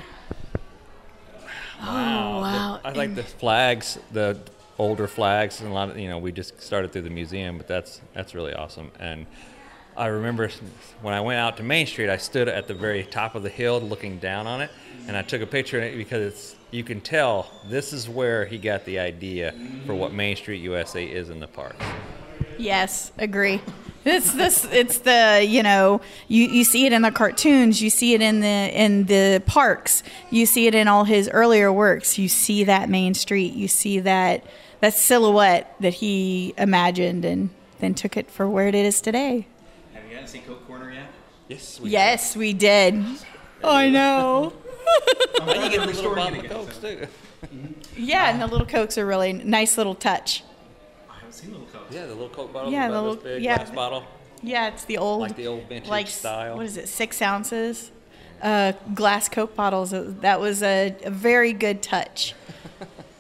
Oh 1.82 1.84
wow! 1.84 2.80
I 2.84 2.92
like 2.92 3.16
the 3.16 3.24
flags, 3.24 3.98
the 4.12 4.40
older 4.78 5.08
flags, 5.08 5.62
and 5.62 5.70
a 5.72 5.74
lot 5.74 5.90
of 5.90 5.98
you 5.98 6.10
know 6.10 6.20
we 6.20 6.32
just 6.32 6.62
started 6.62 6.92
through 6.92 7.02
the 7.04 7.10
museum, 7.10 7.58
but 7.58 7.68
that's 7.68 8.02
that's 8.14 8.36
really 8.36 8.54
awesome. 8.54 8.92
And 9.00 9.26
I 9.96 10.08
remember 10.08 10.50
when 11.02 11.14
I 11.14 11.22
went 11.22 11.40
out 11.40 11.58
to 11.58 11.64
Main 11.64 11.86
Street, 11.86 12.10
I 12.10 12.18
stood 12.18 12.48
at 12.48 12.68
the 12.68 12.74
very 12.74 13.04
top 13.04 13.36
of 13.36 13.44
the 13.44 13.50
hill 13.50 13.82
looking 13.82 14.20
down 14.20 14.48
on 14.48 14.62
it, 14.62 14.72
and 15.08 15.18
I 15.18 15.22
took 15.22 15.42
a 15.42 15.46
picture 15.46 15.78
of 15.78 15.84
it 15.84 15.98
because 15.98 16.22
it's 16.22 16.56
you 16.72 16.84
can 16.84 17.02
tell 17.02 17.52
this 17.68 17.92
is 17.92 18.08
where 18.08 18.46
he 18.46 18.58
got 18.58 18.86
the 18.86 19.00
idea 19.00 19.54
for 19.86 19.94
what 19.94 20.14
Main 20.14 20.36
Street 20.38 20.62
USA 20.62 21.06
is 21.06 21.30
in 21.30 21.40
the 21.40 21.48
park. 21.48 21.76
Yes, 22.58 23.12
agree. 23.18 23.62
It's 24.06 24.34
this. 24.34 24.66
It's 24.72 25.00
the 25.00 25.46
you 25.48 25.62
know 25.62 26.02
you, 26.28 26.46
you 26.46 26.64
see 26.64 26.86
it 26.86 26.94
in 26.94 27.02
the 27.02 27.12
cartoons. 27.12 27.82
You 27.82 27.90
see 27.90 28.14
it 28.14 28.22
in 28.22 28.40
the 28.40 28.48
in 28.48 29.06
the 29.06 29.44
parks. 29.46 30.02
You 30.30 30.46
see 30.46 30.68
it 30.68 30.74
in 30.74 30.88
all 30.88 31.04
his 31.04 31.30
earlier 31.30 31.72
works. 31.72 32.18
You 32.18 32.28
see 32.28 32.64
that 32.64 32.90
Main 32.90 33.14
Street. 33.14 33.54
You 33.54 33.68
see 33.68 34.00
that 34.00 34.46
that 34.80 34.94
silhouette 34.94 35.76
that 35.82 35.96
he 35.96 36.54
imagined 36.58 37.26
and 37.26 37.50
then 37.80 37.94
took 37.94 38.18
it 38.18 38.32
for 38.32 38.50
where 38.50 38.68
it 38.68 38.76
is 38.76 39.02
today. 39.02 39.48
Have 40.22 40.36
you 40.36 40.42
gotten 40.42 40.42
to 40.42 40.48
see 40.48 40.54
Coke 40.54 40.68
Corner 40.68 40.92
yet? 40.92 41.12
Yes, 41.48 41.80
Yes, 41.84 42.36
we 42.36 42.54
did. 42.54 43.04
I 43.64 43.90
know. 43.90 44.54
you 45.40 45.70
get 45.70 45.80
a 45.80 45.86
little 45.86 46.16
bottle 46.16 46.40
of 46.40 46.46
Cokes 46.50 46.78
too. 46.78 47.08
Yeah, 47.98 48.30
and 48.32 48.40
the 48.42 48.46
little 48.48 48.68
cokes 48.68 48.98
are 49.00 49.06
really 49.06 49.34
nice 49.34 49.78
little 49.78 49.96
touch. 49.96 50.44
I 51.10 51.16
haven't 51.16 51.34
seen 51.34 51.52
little 51.52 51.66
Coke. 51.68 51.88
Yeah, 51.90 52.06
the 52.06 52.14
little 52.14 52.30
Coke 52.30 52.54
bottle, 52.54 52.72
Yeah, 52.72 52.88
about 52.88 53.02
the 53.02 53.08
this 53.16 53.24
little- 53.24 53.36
big 53.38 53.44
yeah. 53.44 53.58
glass 53.58 53.72
bottle. 53.72 54.04
Yeah, 54.44 54.68
it's 54.70 54.86
the 54.86 54.98
old 54.98 55.22
Like 55.22 55.36
the 55.36 55.48
old 55.48 55.68
vintage 55.68 55.90
like, 55.90 56.08
style. 56.08 56.58
What 56.58 56.66
is 56.66 56.78
it? 56.78 56.88
Six 56.88 57.22
ounces, 57.22 57.92
uh, 58.42 58.74
glass 58.94 59.28
Coke 59.28 59.56
bottles. 59.56 59.92
That 59.92 60.40
was 60.40 60.62
a, 60.64 60.96
a 61.04 61.10
very 61.12 61.54
good 61.54 61.82
touch. 61.82 62.36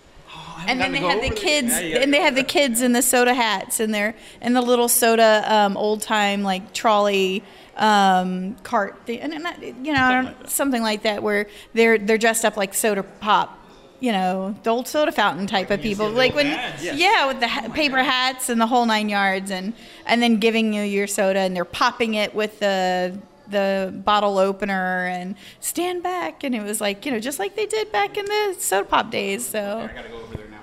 and 0.67 0.79
then 0.79 0.91
they 0.91 0.99
have 0.99 1.21
the 1.21 1.29
kids, 1.29 1.69
Yeah, 1.73 1.89
gotta 1.89 2.01
and 2.03 2.13
they 2.13 2.21
have 2.21 2.35
the 2.35 2.43
kids 2.43 2.81
in 2.81 2.93
the 2.93 3.01
soda 3.01 3.33
hats, 3.33 3.79
and 3.79 3.93
they're 3.93 4.15
in 4.41 4.53
the 4.53 4.61
little 4.61 4.87
soda 4.87 5.43
um, 5.47 5.77
old 5.77 6.01
time 6.01 6.43
like 6.43 6.73
trolley 6.73 7.43
um, 7.77 8.55
cart, 8.63 8.95
thing. 9.05 9.19
and 9.21 9.33
and 9.33 9.45
that- 9.45 9.61
you 9.61 9.93
know, 9.93 10.03
I 10.03 10.21
don't, 10.21 10.49
something 10.49 10.81
like 10.81 11.03
that, 11.03 11.23
where 11.23 11.47
they're 11.73 11.97
they're 11.97 12.17
dressed 12.17 12.45
up 12.45 12.57
like 12.57 12.73
soda 12.73 13.03
pop. 13.03 13.57
You 13.99 14.11
know, 14.11 14.55
the 14.63 14.71
old 14.71 14.87
soda 14.87 15.11
fountain 15.11 15.45
type 15.45 15.69
of 15.69 15.79
people, 15.79 16.09
like 16.09 16.33
when, 16.33 16.47
yeah, 16.81 17.27
with 17.27 17.39
the 17.39 17.47
ha- 17.47 17.69
paper 17.71 18.01
hats 18.01 18.49
and 18.49 18.59
the 18.59 18.65
whole 18.65 18.87
nine 18.87 19.09
yards, 19.09 19.51
and 19.51 19.73
and 20.07 20.23
then 20.23 20.37
giving 20.37 20.73
you 20.73 20.81
your 20.81 21.05
soda, 21.05 21.37
and 21.39 21.55
they're 21.55 21.65
popping 21.65 22.15
it 22.15 22.33
with 22.33 22.59
the 22.59 23.17
the 23.47 23.93
bottle 24.03 24.39
opener 24.39 25.05
and 25.05 25.35
stand 25.59 26.01
back, 26.01 26.43
and 26.43 26.55
it 26.55 26.63
was 26.63 26.81
like 26.81 27.05
you 27.05 27.11
know 27.11 27.19
just 27.19 27.37
like 27.37 27.55
they 27.55 27.67
did 27.67 27.91
back 27.91 28.17
in 28.17 28.25
the 28.25 28.55
soda 28.57 28.85
pop 28.87 29.11
days. 29.11 29.47
So, 29.47 29.87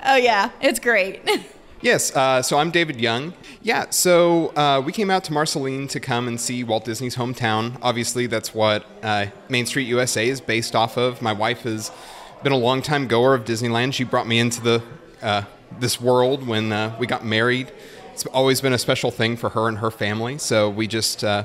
oh 0.08 0.16
yeah, 0.16 0.50
it's 0.60 0.80
great. 0.80 1.20
Yes, 1.80 2.14
uh, 2.16 2.42
so 2.42 2.58
I'm 2.58 2.72
David 2.72 3.00
Young. 3.00 3.34
Yeah, 3.62 3.90
so 3.90 4.48
uh, 4.56 4.82
we 4.84 4.90
came 4.90 5.10
out 5.12 5.22
to 5.24 5.32
Marceline 5.32 5.86
to 5.90 6.00
come 6.00 6.26
and 6.26 6.40
see 6.40 6.64
Walt 6.64 6.84
Disney's 6.84 7.14
hometown. 7.14 7.78
Obviously, 7.82 8.26
that's 8.26 8.52
what 8.52 8.84
uh, 9.00 9.26
Main 9.48 9.64
Street 9.64 9.86
USA 9.86 10.28
is 10.28 10.40
based 10.40 10.74
off 10.74 10.96
of. 10.96 11.22
My 11.22 11.32
wife 11.32 11.60
has 11.60 11.92
been 12.42 12.50
a 12.50 12.56
longtime 12.56 13.06
goer 13.06 13.32
of 13.32 13.44
Disneyland. 13.44 13.94
She 13.94 14.02
brought 14.02 14.26
me 14.26 14.40
into 14.40 14.60
the 14.60 14.82
uh, 15.22 15.42
this 15.78 16.00
world 16.00 16.44
when 16.48 16.72
uh, 16.72 16.96
we 16.98 17.06
got 17.06 17.24
married. 17.24 17.70
It's 18.12 18.26
always 18.26 18.60
been 18.60 18.72
a 18.72 18.78
special 18.78 19.12
thing 19.12 19.36
for 19.36 19.50
her 19.50 19.68
and 19.68 19.78
her 19.78 19.92
family. 19.92 20.38
So 20.38 20.68
we 20.68 20.88
just 20.88 21.22
uh, 21.22 21.44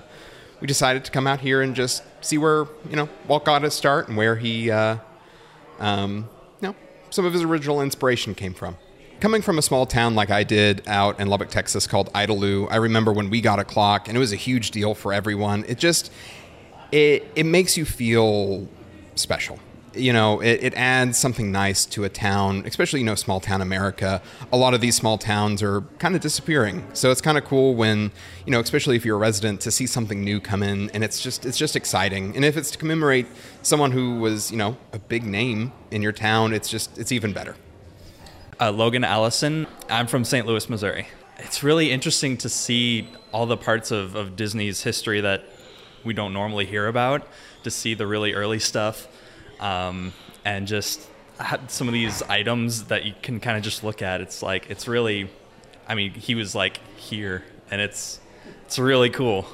we 0.62 0.65
decided 0.65 1.05
to 1.05 1.12
come 1.12 1.27
out 1.27 1.41
here 1.41 1.62
and 1.62 1.75
just 1.75 2.01
see 2.22 2.39
where 2.39 2.65
you 2.89 2.96
know 2.96 3.08
Walt 3.27 3.46
got 3.46 3.62
his 3.62 3.75
start 3.75 4.08
and 4.08 4.17
where 4.17 4.36
he 4.36 4.72
um, 4.72 6.27
some 7.13 7.25
of 7.25 7.34
his 7.34 7.43
original 7.43 7.79
inspiration 7.79 8.34
came 8.34 8.55
from. 8.55 8.75
Coming 9.20 9.43
from 9.43 9.60
a 9.60 9.62
small 9.62 9.86
town 9.86 10.15
like 10.15 10.32
I 10.32 10.43
did 10.43 10.86
out 10.88 11.20
in 11.20 11.27
Lubbock, 11.27 11.50
Texas, 11.50 11.86
called 11.86 12.12
Idalou, 12.13 12.67
I 12.72 12.77
remember 12.77 13.13
when 13.13 13.29
we 13.29 13.39
got 13.39 13.60
a 13.60 13.63
clock, 13.63 14.08
and 14.08 14.17
it 14.17 14.20
was 14.20 14.34
a 14.34 14.38
huge 14.38 14.72
deal 14.72 14.96
for 14.96 15.13
everyone. 15.13 15.63
It 15.67 15.77
just 15.77 16.12
it 16.91 17.32
it 17.36 17.46
makes 17.46 17.77
you 17.77 17.86
feel 17.86 18.67
special. 19.15 19.60
You 19.95 20.12
know, 20.12 20.41
it, 20.41 20.63
it 20.63 20.73
adds 20.73 21.17
something 21.17 21.51
nice 21.51 21.85
to 21.88 22.03
a 22.03 22.09
town, 22.09 22.63
especially 22.65 23.00
you 23.01 23.05
know 23.05 23.15
small 23.15 23.39
town 23.39 23.62
America. 23.62 24.21
A 24.51 24.57
lot 24.57 24.73
of 24.73 24.81
these 24.81 24.95
small 24.95 25.17
towns 25.17 25.62
are 25.62 25.81
kind 26.00 26.15
of 26.15 26.21
disappearing, 26.21 26.85
so 26.93 27.12
it's 27.12 27.21
kind 27.21 27.38
of 27.38 27.45
cool 27.45 27.75
when 27.75 28.12
you 28.45 28.51
know, 28.51 28.59
especially 28.59 28.95
if 28.95 29.05
you're 29.05 29.17
a 29.17 29.19
resident, 29.19 29.62
to 29.62 29.71
see 29.71 29.85
something 29.85 30.23
new 30.23 30.39
come 30.39 30.63
in, 30.63 30.89
and 30.91 31.03
it's 31.03 31.21
just 31.21 31.45
it's 31.45 31.57
just 31.57 31.75
exciting. 31.75 32.35
And 32.35 32.43
if 32.43 32.57
it's 32.57 32.71
to 32.71 32.77
commemorate 32.77 33.27
someone 33.62 33.91
who 33.91 34.19
was 34.19 34.51
you 34.51 34.57
know 34.57 34.77
a 34.91 35.00
big 35.00 35.23
name 35.23 35.71
in 35.91 36.01
your 36.01 36.12
town, 36.12 36.53
it's 36.53 36.69
just 36.69 36.97
it's 36.97 37.12
even 37.12 37.33
better. 37.33 37.55
Uh, 38.59 38.71
Logan 38.71 39.03
Allison. 39.03 39.67
I'm 39.89 40.07
from 40.07 40.23
St. 40.23 40.45
Louis, 40.45 40.69
Missouri. 40.69 41.07
it's 41.38 41.63
really 41.63 41.91
interesting 41.91 42.38
to 42.38 42.50
see 42.50 43.09
all 43.31 43.45
the 43.45 43.57
parts 43.57 43.91
of, 43.91 44.15
of 44.15 44.35
Disney's 44.35 44.83
history 44.83 45.21
that 45.21 45.43
we 46.03 46.13
don't 46.13 46.33
normally 46.33 46.65
hear 46.65 46.88
about, 46.88 47.27
to 47.63 47.71
see 47.71 47.93
the 47.93 48.05
really 48.05 48.33
early 48.33 48.59
stuff, 48.59 49.07
um, 49.63 50.13
and 50.46 50.67
just 50.67 51.08
some 51.67 51.88
of 51.88 51.93
these 51.93 52.22
items 52.24 52.86
that 52.86 53.05
you 53.05 53.13
can 53.24 53.39
kind 53.39 53.58
of 53.58 53.63
just 53.63 53.84
look 53.84 54.01
at. 54.01 54.22
It's 54.22 54.43
like 54.43 54.70
it's 54.70 54.88
really, 54.88 55.29
I 55.88 55.96
mean, 55.96 56.13
he 56.13 56.36
was 56.36 56.53
like 56.53 56.79
here, 56.98 57.43
and 57.72 57.82
it's 57.82 58.20
it's 58.65 58.77
really 58.77 59.10
cool. 59.10 59.48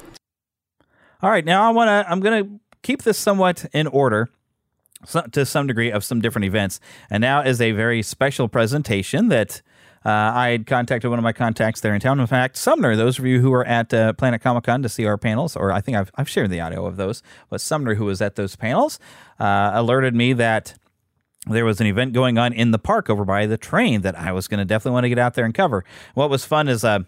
All 1.21 1.29
right, 1.29 1.45
now 1.45 1.67
I 1.67 1.71
want 1.71 1.87
to. 1.87 2.11
I'm 2.11 2.19
going 2.19 2.43
to 2.43 2.59
keep 2.81 3.03
this 3.03 3.17
somewhat 3.17 3.65
in 3.71 3.87
order. 3.87 4.29
So, 5.05 5.21
to 5.21 5.45
some 5.45 5.65
degree 5.65 5.91
of 5.91 6.03
some 6.03 6.19
different 6.19 6.43
events. 6.43 6.81
And 7.09 7.21
now 7.21 7.41
is 7.41 7.61
a 7.61 7.71
very 7.71 8.01
special 8.01 8.49
presentation 8.49 9.29
that 9.29 9.61
uh, 10.05 10.09
I 10.09 10.49
had 10.49 10.65
contacted 10.65 11.09
one 11.09 11.19
of 11.19 11.23
my 11.23 11.33
contacts 11.33 11.81
there 11.81 11.93
in 11.93 11.99
town. 11.99 12.19
In 12.19 12.27
fact, 12.27 12.55
Sumner, 12.57 12.95
those 12.95 13.19
of 13.19 13.25
you 13.25 13.41
who 13.41 13.53
are 13.53 13.65
at 13.65 13.93
uh, 13.93 14.13
Planet 14.13 14.41
Comic 14.41 14.63
Con 14.63 14.81
to 14.81 14.89
see 14.89 15.05
our 15.05 15.17
panels, 15.17 15.55
or 15.55 15.71
I 15.71 15.81
think 15.81 15.97
I've, 15.97 16.11
I've 16.15 16.29
shared 16.29 16.49
the 16.49 16.61
audio 16.61 16.85
of 16.85 16.97
those, 16.97 17.21
but 17.49 17.61
Sumner, 17.61 17.95
who 17.95 18.05
was 18.05 18.21
at 18.21 18.35
those 18.35 18.55
panels, 18.55 18.99
uh, 19.39 19.71
alerted 19.73 20.15
me 20.15 20.33
that 20.33 20.75
there 21.47 21.65
was 21.65 21.81
an 21.81 21.87
event 21.87 22.13
going 22.13 22.37
on 22.37 22.53
in 22.53 22.71
the 22.71 22.79
park 22.79 23.09
over 23.09 23.25
by 23.25 23.45
the 23.45 23.57
train 23.57 24.01
that 24.01 24.17
I 24.17 24.31
was 24.31 24.47
going 24.47 24.59
to 24.59 24.65
definitely 24.65 24.93
want 24.93 25.05
to 25.05 25.09
get 25.09 25.19
out 25.19 25.33
there 25.33 25.45
and 25.45 25.53
cover. 25.53 25.83
What 26.13 26.29
was 26.29 26.45
fun 26.45 26.67
is 26.67 26.83
uh, 26.83 26.99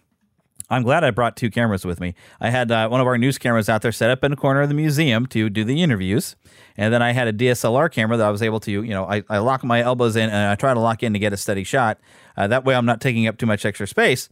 I'm 0.71 0.83
glad 0.83 1.03
I 1.03 1.11
brought 1.11 1.35
two 1.35 1.49
cameras 1.49 1.83
with 1.85 1.99
me. 1.99 2.15
I 2.39 2.49
had 2.49 2.71
uh, 2.71 2.87
one 2.87 3.01
of 3.01 3.07
our 3.07 3.17
news 3.17 3.37
cameras 3.37 3.67
out 3.67 3.81
there 3.81 3.91
set 3.91 4.09
up 4.09 4.23
in 4.23 4.31
a 4.31 4.37
corner 4.37 4.61
of 4.61 4.69
the 4.69 4.73
museum 4.73 5.25
to 5.27 5.49
do 5.49 5.65
the 5.65 5.83
interviews. 5.83 6.37
And 6.77 6.93
then 6.93 7.01
I 7.01 7.11
had 7.11 7.27
a 7.27 7.33
DSLR 7.33 7.91
camera 7.91 8.15
that 8.15 8.25
I 8.25 8.31
was 8.31 8.41
able 8.41 8.61
to, 8.61 8.71
you 8.71 8.83
know, 8.83 9.03
I, 9.03 9.21
I 9.29 9.39
lock 9.39 9.65
my 9.65 9.81
elbows 9.81 10.15
in 10.15 10.29
and 10.29 10.49
I 10.49 10.55
try 10.55 10.73
to 10.73 10.79
lock 10.79 11.03
in 11.03 11.11
to 11.11 11.19
get 11.19 11.33
a 11.33 11.37
steady 11.37 11.65
shot. 11.65 11.99
Uh, 12.37 12.47
that 12.47 12.63
way 12.63 12.73
I'm 12.73 12.85
not 12.85 13.01
taking 13.01 13.27
up 13.27 13.37
too 13.37 13.45
much 13.45 13.65
extra 13.65 13.85
space. 13.85 14.29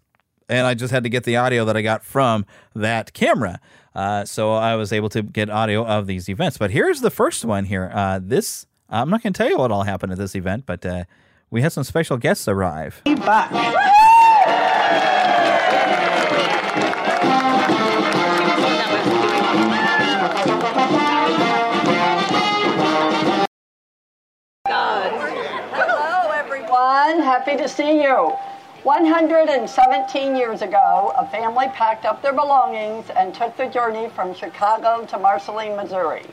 And 0.47 0.65
I 0.65 0.75
just 0.75 0.91
had 0.93 1.03
to 1.03 1.09
get 1.09 1.25
the 1.25 1.35
audio 1.35 1.65
that 1.65 1.75
I 1.75 1.81
got 1.81 2.05
from 2.05 2.45
that 2.73 3.11
camera. 3.11 3.59
Uh, 3.93 4.23
so 4.23 4.53
I 4.53 4.75
was 4.75 4.93
able 4.93 5.09
to 5.09 5.21
get 5.21 5.49
audio 5.49 5.85
of 5.85 6.07
these 6.07 6.29
events. 6.29 6.57
But 6.57 6.71
here's 6.71 7.01
the 7.01 7.11
first 7.11 7.43
one 7.43 7.65
here. 7.65 7.91
Uh, 7.93 8.19
this, 8.23 8.65
I'm 8.89 9.09
not 9.09 9.21
going 9.23 9.33
to 9.33 9.37
tell 9.37 9.49
you 9.49 9.57
what 9.57 9.73
all 9.73 9.83
happened 9.83 10.13
at 10.13 10.17
this 10.17 10.35
event, 10.35 10.65
but 10.65 10.85
uh, 10.85 11.03
we 11.51 11.61
had 11.61 11.73
some 11.73 11.83
special 11.83 12.15
guests 12.15 12.47
arrive. 12.47 13.01
Hello, 13.05 13.98
Happy 27.21 27.57
to 27.57 27.67
see 27.67 28.01
you. 28.01 28.33
117 28.83 30.35
years 30.37 30.61
ago, 30.61 31.13
a 31.17 31.27
family 31.27 31.67
packed 31.73 32.05
up 32.05 32.21
their 32.21 32.33
belongings 32.33 33.09
and 33.09 33.35
took 33.35 33.55
the 33.57 33.67
journey 33.67 34.09
from 34.09 34.33
Chicago 34.33 35.05
to 35.05 35.19
Marceline, 35.19 35.75
Missouri. 35.75 36.25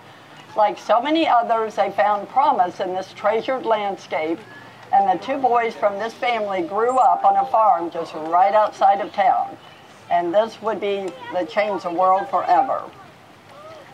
Like 0.57 0.79
so 0.79 1.03
many 1.03 1.27
others, 1.27 1.75
they 1.75 1.91
found 1.91 2.29
promise 2.29 2.79
in 2.79 2.95
this 2.95 3.13
treasured 3.15 3.67
landscape, 3.67 4.39
and 4.93 5.09
the 5.09 5.23
two 5.23 5.39
boys 5.39 5.75
from 5.75 5.99
this 5.99 6.15
family 6.15 6.63
grew 6.63 6.97
up 6.99 7.25
on 7.25 7.35
a 7.37 7.51
farm 7.51 7.91
just 7.91 8.15
right 8.15 8.55
outside 8.55 9.01
of 9.01 9.13
town. 9.13 9.57
And 10.09 10.33
this 10.33 10.63
would 10.63 10.81
be 10.81 11.13
the 11.33 11.45
change 11.47 11.83
the 11.83 11.91
world 11.91 12.29
forever. 12.31 12.85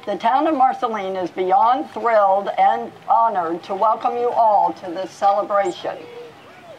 The 0.04 0.16
town 0.16 0.46
of 0.46 0.56
Marceline 0.56 1.16
is 1.16 1.30
beyond 1.30 1.90
thrilled 1.90 2.50
and 2.58 2.92
honored 3.08 3.62
to 3.64 3.74
welcome 3.74 4.16
you 4.16 4.28
all 4.28 4.74
to 4.74 4.86
this 4.90 5.10
celebration. 5.10 5.96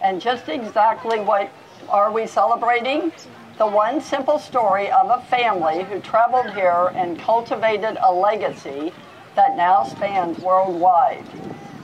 And 0.03 0.19
just 0.19 0.50
exactly 0.50 1.22
what 1.22 1.50
are 1.88 2.12
we 2.12 2.27
celebrating? 2.27 3.13
The 3.57 3.65
one 3.65 4.01
simple 4.01 4.38
story 4.38 4.91
of 4.91 5.10
a 5.10 5.24
family 5.27 5.83
who 5.86 6.01
traveled 6.01 6.53
here 6.53 6.91
and 6.93 7.17
cultivated 7.17 7.98
a 8.01 8.12
legacy 8.12 8.91
that 9.36 9.55
now 9.55 9.86
spans 9.86 10.39
worldwide. 10.39 11.24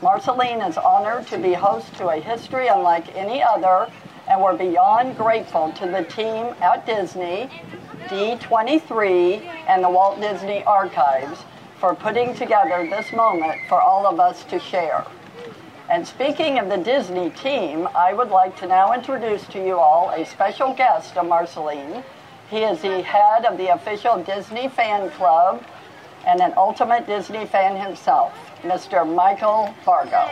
Marceline 0.01 0.61
is 0.61 0.77
honored 0.77 1.27
to 1.27 1.37
be 1.37 1.53
host 1.53 1.95
to 1.95 2.09
a 2.09 2.19
history 2.19 2.67
unlike 2.67 3.15
any 3.15 3.41
other, 3.41 3.89
and 4.27 4.41
we're 4.41 4.57
beyond 4.57 5.15
grateful 5.15 5.71
to 5.73 5.87
the 5.87 6.03
team 6.03 6.53
at 6.61 6.85
Disney, 6.85 7.49
D23, 8.07 9.45
and 9.67 9.81
the 9.83 9.89
Walt 9.89 10.19
Disney 10.19 10.63
Archives 10.65 11.39
for 11.79 11.95
putting 11.95 12.33
together 12.33 12.85
this 12.89 13.13
moment 13.13 13.61
for 13.69 13.81
all 13.81 14.05
of 14.05 14.19
us 14.19 14.43
to 14.45 14.59
share. 14.59 15.05
And 15.89 16.07
speaking 16.07 16.59
of 16.59 16.69
the 16.69 16.77
Disney 16.77 17.31
team, 17.31 17.87
I 17.95 18.13
would 18.13 18.29
like 18.29 18.55
to 18.57 18.67
now 18.67 18.93
introduce 18.93 19.43
to 19.47 19.57
you 19.65 19.79
all 19.79 20.11
a 20.11 20.23
special 20.23 20.71
guest 20.71 21.17
of 21.17 21.25
Marceline. 21.25 22.03
He 22.51 22.59
is 22.59 22.79
the 22.81 23.01
head 23.01 23.43
of 23.45 23.57
the 23.57 23.73
official 23.73 24.21
Disney 24.21 24.69
fan 24.69 25.09
club 25.11 25.63
and 26.27 26.41
an 26.41 26.53
ultimate 26.57 27.07
Disney 27.07 27.47
fan 27.47 27.75
himself, 27.75 28.33
Mr. 28.61 29.03
Michael 29.03 29.73
Fargo. 29.83 30.29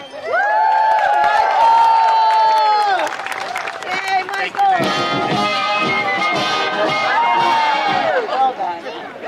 Yay, 3.84 4.24
Michael! 4.28 5.27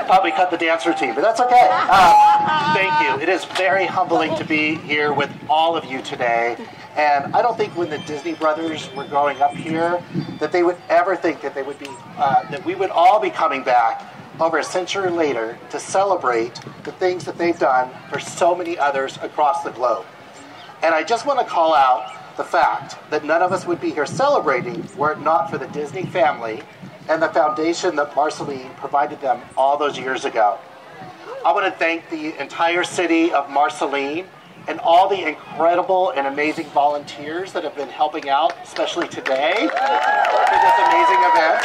Probably 0.09 0.31
cut 0.31 0.49
the 0.49 0.57
dance 0.57 0.87
routine, 0.87 1.13
but 1.13 1.21
that's 1.21 1.39
okay. 1.39 1.69
Uh, 1.91 2.73
thank 2.73 2.91
you. 3.03 3.21
It 3.21 3.29
is 3.29 3.45
very 3.45 3.85
humbling 3.85 4.35
to 4.37 4.43
be 4.43 4.73
here 4.73 5.13
with 5.13 5.29
all 5.47 5.77
of 5.77 5.85
you 5.85 6.01
today. 6.01 6.57
And 6.95 7.35
I 7.35 7.43
don't 7.43 7.55
think 7.55 7.77
when 7.77 7.91
the 7.91 7.99
Disney 7.99 8.33
brothers 8.33 8.91
were 8.95 9.05
growing 9.05 9.39
up 9.39 9.51
here 9.51 10.03
that 10.39 10.51
they 10.51 10.63
would 10.63 10.77
ever 10.89 11.15
think 11.15 11.41
that 11.41 11.53
they 11.53 11.61
would 11.61 11.77
be 11.77 11.87
uh, 12.17 12.49
that 12.49 12.65
we 12.65 12.73
would 12.73 12.89
all 12.89 13.19
be 13.19 13.29
coming 13.29 13.63
back 13.63 14.01
over 14.39 14.57
a 14.57 14.63
century 14.63 15.11
later 15.11 15.59
to 15.69 15.79
celebrate 15.79 16.59
the 16.85 16.91
things 16.93 17.23
that 17.25 17.37
they've 17.37 17.59
done 17.59 17.91
for 18.09 18.19
so 18.19 18.55
many 18.55 18.79
others 18.79 19.17
across 19.21 19.63
the 19.63 19.71
globe. 19.71 20.07
And 20.81 20.95
I 20.95 21.03
just 21.03 21.27
want 21.27 21.39
to 21.39 21.45
call 21.45 21.75
out 21.75 22.35
the 22.35 22.43
fact 22.43 22.97
that 23.11 23.25
none 23.25 23.43
of 23.43 23.51
us 23.51 23.67
would 23.67 23.81
be 23.81 23.91
here 23.91 24.07
celebrating 24.07 24.87
were 24.97 25.11
it 25.11 25.19
not 25.19 25.51
for 25.51 25.59
the 25.59 25.67
Disney 25.67 26.05
family 26.05 26.63
and 27.09 27.21
the 27.21 27.29
foundation 27.29 27.95
that 27.95 28.15
Marceline 28.15 28.69
provided 28.75 29.19
them 29.19 29.41
all 29.57 29.77
those 29.77 29.97
years 29.97 30.25
ago. 30.25 30.59
I 31.43 31.51
want 31.51 31.65
to 31.65 31.79
thank 31.79 32.07
the 32.09 32.39
entire 32.39 32.83
city 32.83 33.33
of 33.33 33.49
Marceline 33.49 34.27
and 34.67 34.79
all 34.81 35.09
the 35.09 35.27
incredible 35.27 36.11
and 36.11 36.27
amazing 36.27 36.67
volunteers 36.67 37.51
that 37.53 37.63
have 37.63 37.75
been 37.75 37.89
helping 37.89 38.29
out, 38.29 38.53
especially 38.61 39.07
today, 39.07 39.55
for 39.55 40.45
this 40.51 40.75
amazing 40.85 41.21
event, 41.33 41.63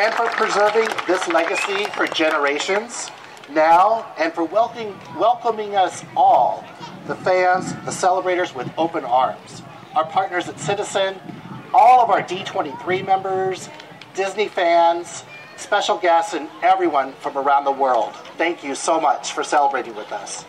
and 0.00 0.14
for 0.14 0.26
preserving 0.28 0.88
this 1.06 1.28
legacy 1.28 1.84
for 1.94 2.06
generations 2.06 3.10
now, 3.50 4.10
and 4.18 4.32
for 4.32 4.44
welcoming, 4.44 4.98
welcoming 5.18 5.76
us 5.76 6.02
all, 6.16 6.64
the 7.06 7.14
fans, 7.16 7.74
the 7.84 7.92
celebrators, 7.92 8.54
with 8.54 8.72
open 8.78 9.04
arms. 9.04 9.60
Our 9.94 10.06
partners 10.06 10.48
at 10.48 10.58
Citizen, 10.58 11.20
all 11.74 12.00
of 12.00 12.08
our 12.08 12.22
D23 12.22 13.04
members, 13.04 13.68
Disney 14.14 14.46
fans, 14.46 15.24
special 15.56 15.98
guests, 15.98 16.34
and 16.34 16.48
everyone 16.62 17.12
from 17.14 17.36
around 17.36 17.64
the 17.64 17.72
world. 17.72 18.14
Thank 18.38 18.62
you 18.62 18.76
so 18.76 19.00
much 19.00 19.32
for 19.32 19.42
celebrating 19.42 19.96
with 19.96 20.12
us. 20.12 20.44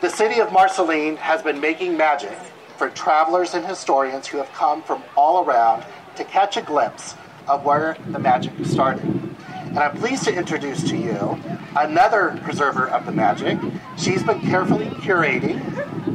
The 0.00 0.10
city 0.10 0.40
of 0.40 0.52
Marceline 0.52 1.16
has 1.16 1.40
been 1.40 1.60
making 1.60 1.96
magic 1.96 2.36
for 2.76 2.90
travelers 2.90 3.54
and 3.54 3.64
historians 3.64 4.26
who 4.26 4.38
have 4.38 4.52
come 4.54 4.82
from 4.82 5.04
all 5.16 5.44
around 5.44 5.84
to 6.16 6.24
catch 6.24 6.56
a 6.56 6.62
glimpse 6.62 7.14
of 7.46 7.64
where 7.64 7.96
the 8.08 8.18
magic 8.18 8.52
started. 8.64 9.04
And 9.04 9.78
I'm 9.78 9.96
pleased 9.96 10.24
to 10.24 10.34
introduce 10.34 10.82
to 10.90 10.96
you 10.96 11.38
another 11.76 12.40
preserver 12.42 12.88
of 12.88 13.06
the 13.06 13.12
magic. 13.12 13.56
She's 13.98 14.24
been 14.24 14.40
carefully 14.40 14.86
curating 14.86 15.60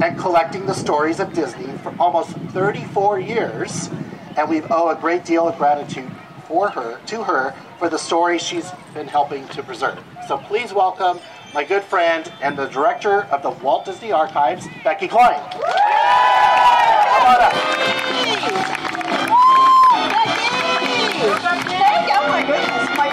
and 0.02 0.18
collecting 0.18 0.66
the 0.66 0.74
stories 0.74 1.20
of 1.20 1.32
Disney 1.32 1.72
for 1.78 1.94
almost 1.98 2.32
34 2.52 3.20
years, 3.20 3.88
and 4.36 4.50
we 4.50 4.60
owe 4.64 4.90
a 4.90 4.96
great 4.96 5.24
deal 5.24 5.48
of 5.48 5.56
gratitude 5.56 6.10
for 6.48 6.68
her, 6.70 6.98
to 7.06 7.22
her, 7.22 7.54
for 7.78 7.88
the 7.88 7.98
story 7.98 8.38
she's 8.38 8.70
been 8.94 9.08
helping 9.08 9.46
to 9.48 9.62
preserve. 9.62 9.98
So 10.28 10.38
please 10.38 10.72
welcome 10.72 11.18
my 11.54 11.64
good 11.64 11.82
friend 11.82 12.30
and 12.42 12.56
the 12.56 12.66
director 12.66 13.22
of 13.24 13.42
the 13.42 13.50
Walt 13.50 13.84
Disney 13.84 14.12
Archives, 14.12 14.66
Becky 14.84 15.08
Cline. 15.08 15.40
Come 15.50 15.62
on 17.26 17.40
up. 17.42 18.56
My 22.28 22.42
goodness, 22.46 22.96
my 22.96 23.06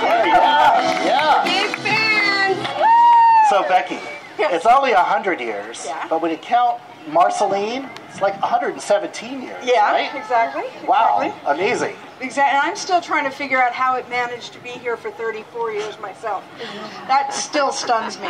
Yeah. 1.06 1.44
Big 1.44 1.76
fan! 1.78 2.56
So 3.50 3.64
Becky, 3.70 4.00
it's 4.40 4.66
only 4.66 4.94
100 4.94 5.40
years, 5.40 5.86
Yeah. 5.86 6.06
but 6.10 6.22
when 6.22 6.32
you 6.32 6.38
count 6.38 6.80
Marceline, 7.08 7.90
it's 8.10 8.22
like 8.22 8.40
117 8.42 9.42
years, 9.42 9.64
Yeah, 9.64 9.92
right? 9.92 10.14
exactly. 10.16 10.64
Wow, 10.88 11.20
exactly. 11.22 11.54
amazing. 11.54 11.96
Exactly. 12.24 12.58
And 12.58 12.68
I'm 12.68 12.76
still 12.78 13.02
trying 13.02 13.26
to 13.26 13.32
figure 13.32 13.62
out 13.62 13.74
how 13.74 13.96
it 13.98 14.10
managed 14.10 14.54
to 14.54 14.60
be 14.60 14.70
here 14.70 14.96
for 14.96 15.12
34 15.12 15.72
years 15.74 16.00
myself. 16.00 16.44
That 17.08 17.34
still 17.34 17.72
stuns 17.72 18.20
me. 18.20 18.30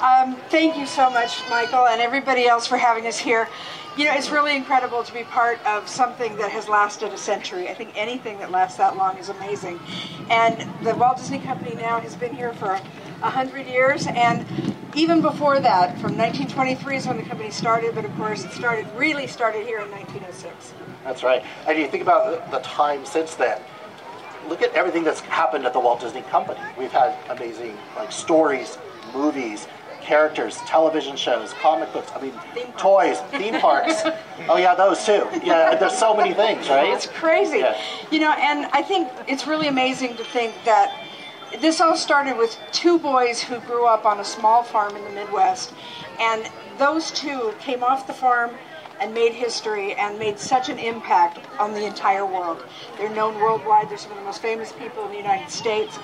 Um, 0.00 0.36
thank 0.48 0.76
you 0.76 0.86
so 0.86 1.10
much, 1.10 1.38
Michael, 1.50 1.86
and 1.86 2.00
everybody 2.00 2.46
else 2.46 2.66
for 2.66 2.78
having 2.78 3.06
us 3.06 3.18
here. 3.18 3.48
You 3.96 4.04
know, 4.04 4.14
it's 4.14 4.30
really 4.30 4.54
incredible 4.56 5.02
to 5.02 5.12
be 5.12 5.24
part 5.24 5.64
of 5.66 5.88
something 5.88 6.36
that 6.36 6.52
has 6.52 6.68
lasted 6.68 7.12
a 7.12 7.18
century. 7.18 7.68
I 7.68 7.74
think 7.74 7.90
anything 7.96 8.38
that 8.38 8.50
lasts 8.50 8.78
that 8.78 8.96
long 8.96 9.18
is 9.18 9.28
amazing. 9.28 9.80
And 10.30 10.66
the 10.84 10.94
Walt 10.94 11.18
Disney 11.18 11.40
Company 11.40 11.74
now 11.74 12.00
has 12.00 12.14
been 12.14 12.32
here 12.32 12.52
for 12.54 12.80
hundred 13.20 13.66
years, 13.66 14.06
and 14.06 14.46
even 14.94 15.20
before 15.20 15.58
that, 15.60 15.98
from 15.98 16.16
1923 16.16 16.96
is 16.96 17.06
when 17.06 17.16
the 17.16 17.24
company 17.24 17.50
started, 17.50 17.94
but 17.94 18.04
of 18.04 18.14
course 18.16 18.44
it 18.44 18.52
started 18.52 18.86
really 18.96 19.26
started 19.26 19.66
here 19.66 19.80
in 19.80 19.90
1906. 19.90 20.72
That's 21.08 21.22
right. 21.22 21.42
And 21.66 21.78
you 21.78 21.88
think 21.88 22.02
about 22.02 22.50
the, 22.50 22.58
the 22.58 22.62
time 22.62 23.06
since 23.06 23.34
then. 23.34 23.60
Look 24.46 24.62
at 24.62 24.72
everything 24.74 25.04
that's 25.04 25.20
happened 25.20 25.64
at 25.64 25.72
the 25.72 25.80
Walt 25.80 26.00
Disney 26.00 26.22
Company. 26.22 26.60
We've 26.78 26.92
had 26.92 27.16
amazing 27.30 27.76
like 27.96 28.12
stories, 28.12 28.78
movies, 29.14 29.66
characters, 30.02 30.58
television 30.58 31.16
shows, 31.16 31.54
comic 31.54 31.92
books. 31.92 32.12
I 32.14 32.20
mean, 32.20 32.34
toys, 32.76 33.20
theme 33.32 33.58
parks. 33.58 34.02
oh 34.48 34.58
yeah, 34.58 34.74
those 34.74 35.04
too. 35.04 35.26
Yeah, 35.42 35.74
there's 35.76 35.96
so 35.96 36.14
many 36.14 36.34
things, 36.34 36.68
right? 36.68 36.92
It's 36.94 37.06
crazy. 37.06 37.58
Yeah. 37.58 37.80
You 38.10 38.20
know, 38.20 38.32
and 38.32 38.66
I 38.72 38.82
think 38.82 39.08
it's 39.26 39.46
really 39.46 39.68
amazing 39.68 40.16
to 40.16 40.24
think 40.24 40.54
that 40.64 41.04
this 41.60 41.80
all 41.80 41.96
started 41.96 42.36
with 42.36 42.58
two 42.72 42.98
boys 42.98 43.42
who 43.42 43.58
grew 43.60 43.86
up 43.86 44.04
on 44.04 44.20
a 44.20 44.24
small 44.24 44.62
farm 44.62 44.94
in 44.94 45.04
the 45.04 45.10
Midwest. 45.10 45.72
And 46.20 46.48
those 46.78 47.10
two 47.10 47.54
came 47.60 47.82
off 47.82 48.06
the 48.06 48.12
farm 48.12 48.50
and 49.00 49.14
made 49.14 49.32
history 49.32 49.94
and 49.94 50.18
made 50.18 50.38
such 50.38 50.68
an 50.68 50.78
impact 50.78 51.38
on 51.58 51.72
the 51.72 51.84
entire 51.84 52.26
world. 52.26 52.64
They're 52.96 53.14
known 53.14 53.36
worldwide. 53.36 53.90
They're 53.90 53.98
some 53.98 54.12
of 54.12 54.18
the 54.18 54.24
most 54.24 54.42
famous 54.42 54.72
people 54.72 55.04
in 55.04 55.10
the 55.10 55.16
United 55.16 55.50
States. 55.50 55.98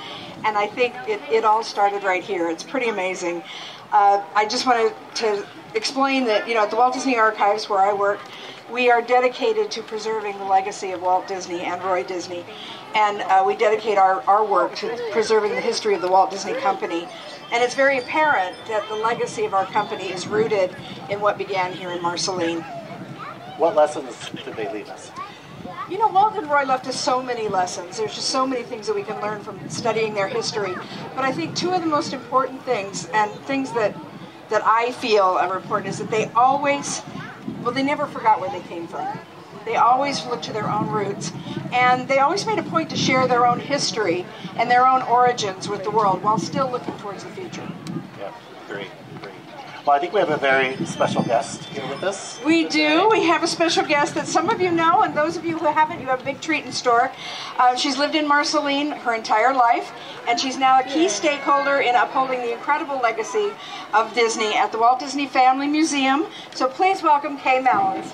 And 0.45 0.57
I 0.57 0.67
think 0.67 0.95
it, 1.09 1.21
it 1.31 1.45
all 1.45 1.63
started 1.63 2.03
right 2.05 2.23
here. 2.23 2.49
It's 2.49 2.63
pretty 2.63 2.89
amazing. 2.89 3.43
Uh, 3.93 4.23
I 4.35 4.47
just 4.47 4.67
wanted 4.67 4.95
to 5.17 5.47
explain 5.75 6.25
that, 6.27 6.49
you 6.49 6.55
know, 6.55 6.63
at 6.63 6.71
the 6.71 6.77
Walt 6.77 6.95
Disney 6.95 7.17
Archives 7.17 7.69
where 7.69 7.81
I 7.81 7.93
work, 7.93 8.21
we 8.71 8.91
are 8.91 9.03
dedicated 9.03 9.71
to 9.73 9.83
preserving 9.83 10.39
the 10.39 10.45
legacy 10.45 10.93
of 10.93 11.03
Walt 11.03 11.29
Disney 11.29 11.61
and 11.61 11.83
Roy 11.83 12.03
Disney. 12.03 12.45
And 12.95 13.21
uh, 13.23 13.45
we 13.47 13.57
dedicate 13.57 13.99
our, 13.99 14.23
our 14.23 14.45
work 14.45 14.75
to 14.77 15.09
preserving 15.13 15.51
the 15.51 15.61
history 15.61 15.95
of 15.95 16.01
the 16.01 16.09
Walt 16.09 16.31
Disney 16.31 16.55
Company. 16.55 17.07
And 17.53 17.63
it's 17.63 17.75
very 17.75 17.99
apparent 17.99 18.57
that 18.69 18.89
the 18.89 18.95
legacy 18.95 19.45
of 19.45 19.53
our 19.53 19.67
company 19.67 20.05
is 20.11 20.27
rooted 20.27 20.75
in 21.11 21.21
what 21.21 21.37
began 21.37 21.73
here 21.73 21.91
in 21.91 22.01
Marceline. 22.03 22.65
What 23.57 23.77
lessons 23.77 24.31
did 24.45 24.57
they 24.57 24.71
leave 24.73 24.89
us? 24.89 25.13
You 25.89 25.99
know, 25.99 26.09
Walt 26.09 26.35
and 26.37 26.51
Roy 26.51 26.65
left 26.65 26.87
us 26.89 26.99
so 26.99 27.23
many 27.23 27.47
lessons. 27.47 27.99
There's 27.99 28.15
just 28.15 28.31
so 28.31 28.47
many 28.47 28.63
things 28.63 28.87
that 28.87 28.95
we 28.95 29.03
can 29.03 29.21
learn 29.21 29.43
from 29.43 29.69
studying 29.69 30.15
their 30.15 30.29
history. 30.29 30.75
But 31.15 31.25
I 31.25 31.33
think 31.33 31.55
two 31.55 31.73
of 31.73 31.81
the 31.81 31.87
most 31.87 32.13
important 32.13 32.63
things, 32.63 33.07
and 33.13 33.31
things 33.43 33.73
that 33.73 33.95
that 34.51 34.63
I 34.65 34.93
feel 34.93 35.25
are 35.25 35.57
important, 35.57 35.91
is 35.91 35.99
that 35.99 36.11
they 36.11 36.27
always, 36.33 37.03
well, 37.63 37.73
they 37.73 37.83
never 37.83 38.07
forgot 38.07 38.41
where 38.41 38.51
they 38.51 38.61
came 38.69 38.87
from. 38.87 39.07
They 39.65 39.77
always 39.77 40.25
looked 40.27 40.45
to 40.45 40.53
their 40.53 40.71
own 40.71 40.89
roots, 40.89 41.33
and 41.73 42.09
they 42.09 42.19
always 42.19 42.45
made 42.47 42.59
a 42.59 42.63
point 42.63 42.91
to 42.91 42.97
share 42.97 43.27
their 43.27 43.47
own 43.47 43.61
history 43.61 44.27
and 44.57 44.71
their 44.71 44.87
own 44.87 45.03
origins 45.03 45.69
with 45.69 45.85
the 45.85 45.91
world 45.91 46.23
while 46.23 46.39
still 46.39 46.71
looking 46.71 46.97
towards 46.99 47.25
the 47.25 47.31
future. 47.31 47.67
Yeah, 48.19 48.33
great. 48.69 48.91
Well, 49.87 49.95
I 49.95 49.99
think 49.99 50.15
we 50.15 50.21
have 50.21 50.31
a 50.31 50.39
very 50.39 50.83
special 50.87 51.23
guest 51.23 51.63
here 51.67 51.87
with 51.89 52.03
us. 52.03 52.41
We 52.43 52.67
do. 52.69 53.07
We 53.11 53.23
have 53.25 53.43
a 53.43 53.47
special 53.47 53.85
guest 53.85 54.15
that 54.15 54.27
some 54.27 54.49
of 54.49 54.59
you 54.59 54.71
know, 54.71 55.03
and 55.03 55.15
those 55.15 55.37
of 55.37 55.45
you 55.45 55.59
who 55.59 55.67
haven't, 55.67 56.01
you 56.01 56.07
have 56.07 56.23
a 56.23 56.25
big 56.25 56.41
treat 56.41 56.65
in 56.65 56.73
store. 56.73 57.13
Uh, 57.59 57.77
she's 57.77 57.99
lived 57.99 58.15
in 58.15 58.27
Marceline 58.27 58.93
her 58.93 59.15
entire 59.15 59.53
life, 59.53 59.93
and 60.27 60.41
she's 60.41 60.57
now 60.57 60.81
a 60.81 60.85
key 60.85 61.11
stakeholder 61.11 61.81
in 61.81 61.95
upholding 61.95 62.41
the 62.41 62.55
incredible 62.55 62.99
legacy 62.99 63.51
of 63.93 64.15
Disney 64.15 64.55
at 64.55 64.73
the 64.73 64.79
Walt 64.79 65.01
Disney 65.01 65.27
Family 65.27 65.67
Museum. 65.67 66.25
So 66.55 66.67
please 66.67 67.03
welcome 67.03 67.37
Kaye 67.37 67.61
Malins. 67.61 68.11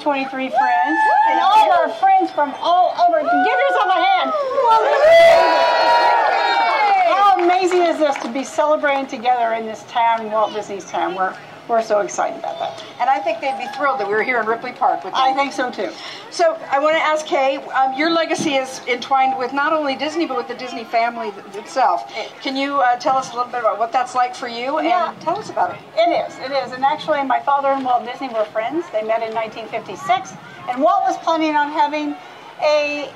23 0.00 0.48
friends, 0.48 0.98
and 1.28 1.40
all 1.40 1.70
of 1.70 1.78
our 1.78 1.88
friends 1.96 2.30
from 2.30 2.54
all 2.60 2.94
over. 3.06 3.20
Give 3.20 3.58
yourself 3.58 3.86
a 3.86 4.00
hand. 4.00 4.30
How 7.14 7.44
amazing 7.44 7.82
is 7.82 7.98
this 7.98 8.16
to 8.22 8.32
be 8.32 8.42
celebrating 8.42 9.06
together 9.06 9.52
in 9.54 9.66
this 9.66 9.84
town, 9.88 10.30
Walt 10.30 10.54
Disney's 10.54 10.90
town, 10.90 11.14
We're 11.14 11.36
we're 11.70 11.80
so 11.82 12.00
excited 12.00 12.38
about 12.38 12.58
that. 12.58 12.84
And 13.00 13.08
I 13.08 13.18
think 13.20 13.40
they'd 13.40 13.56
be 13.56 13.66
thrilled 13.76 14.00
that 14.00 14.06
we 14.08 14.12
were 14.12 14.24
here 14.24 14.40
in 14.40 14.46
Ripley 14.46 14.72
Park 14.72 15.04
with 15.04 15.14
them. 15.14 15.22
I 15.22 15.32
think 15.34 15.52
so 15.52 15.70
too. 15.70 15.90
So 16.30 16.58
I 16.70 16.80
want 16.80 16.96
to 16.96 17.00
ask 17.02 17.24
Kaye, 17.24 17.56
um, 17.56 17.96
your 17.96 18.10
legacy 18.10 18.54
is 18.54 18.80
entwined 18.88 19.38
with 19.38 19.52
not 19.52 19.72
only 19.72 19.94
Disney 19.94 20.26
but 20.26 20.36
with 20.36 20.48
the 20.48 20.54
Disney 20.56 20.84
family 20.84 21.28
itself. 21.54 22.12
Can 22.42 22.56
you 22.56 22.80
uh, 22.80 22.96
tell 22.96 23.16
us 23.16 23.32
a 23.32 23.36
little 23.36 23.50
bit 23.50 23.60
about 23.60 23.78
what 23.78 23.92
that's 23.92 24.14
like 24.14 24.34
for 24.34 24.48
you 24.48 24.82
Yeah. 24.82 25.12
and 25.12 25.20
tell 25.20 25.38
us 25.38 25.48
about 25.48 25.70
it? 25.74 25.80
It 25.96 26.10
is, 26.28 26.36
it 26.38 26.50
is. 26.50 26.72
And 26.72 26.84
actually, 26.84 27.22
my 27.24 27.40
father 27.40 27.68
and 27.68 27.84
Walt 27.84 28.04
Disney 28.04 28.28
were 28.28 28.44
friends. 28.46 28.84
They 28.90 29.02
met 29.02 29.22
in 29.22 29.32
1956, 29.32 30.32
and 30.68 30.82
Walt 30.82 31.02
was 31.04 31.16
planning 31.18 31.54
on 31.54 31.70
having 31.70 32.16
a 32.62 33.12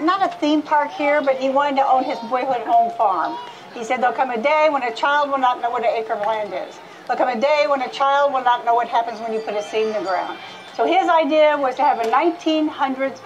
not 0.00 0.22
a 0.22 0.28
theme 0.38 0.62
park 0.62 0.90
here, 0.92 1.20
but 1.20 1.36
he 1.36 1.50
wanted 1.50 1.76
to 1.76 1.86
own 1.86 2.04
his 2.04 2.18
boyhood 2.30 2.62
home 2.66 2.90
farm. 2.96 3.36
He 3.74 3.84
said 3.84 4.02
there'll 4.02 4.14
come 4.14 4.30
a 4.30 4.40
day 4.40 4.68
when 4.70 4.82
a 4.82 4.94
child 4.94 5.30
will 5.30 5.38
not 5.38 5.60
know 5.60 5.70
what 5.70 5.82
an 5.82 5.90
acre 5.94 6.12
of 6.12 6.20
land 6.26 6.52
is. 6.54 6.78
There'll 7.06 7.18
come 7.18 7.36
a 7.36 7.40
day 7.40 7.64
when 7.68 7.82
a 7.82 7.88
child 7.90 8.32
will 8.32 8.44
not 8.44 8.64
know 8.64 8.74
what 8.74 8.88
happens 8.88 9.20
when 9.20 9.32
you 9.32 9.40
put 9.40 9.54
a 9.54 9.62
seed 9.62 9.86
in 9.88 9.92
the 9.92 10.00
ground. 10.00 10.38
So 10.74 10.86
his 10.86 11.08
idea 11.08 11.56
was 11.58 11.74
to 11.76 11.82
have 11.82 11.98
a 11.98 12.04
1900s 12.04 13.20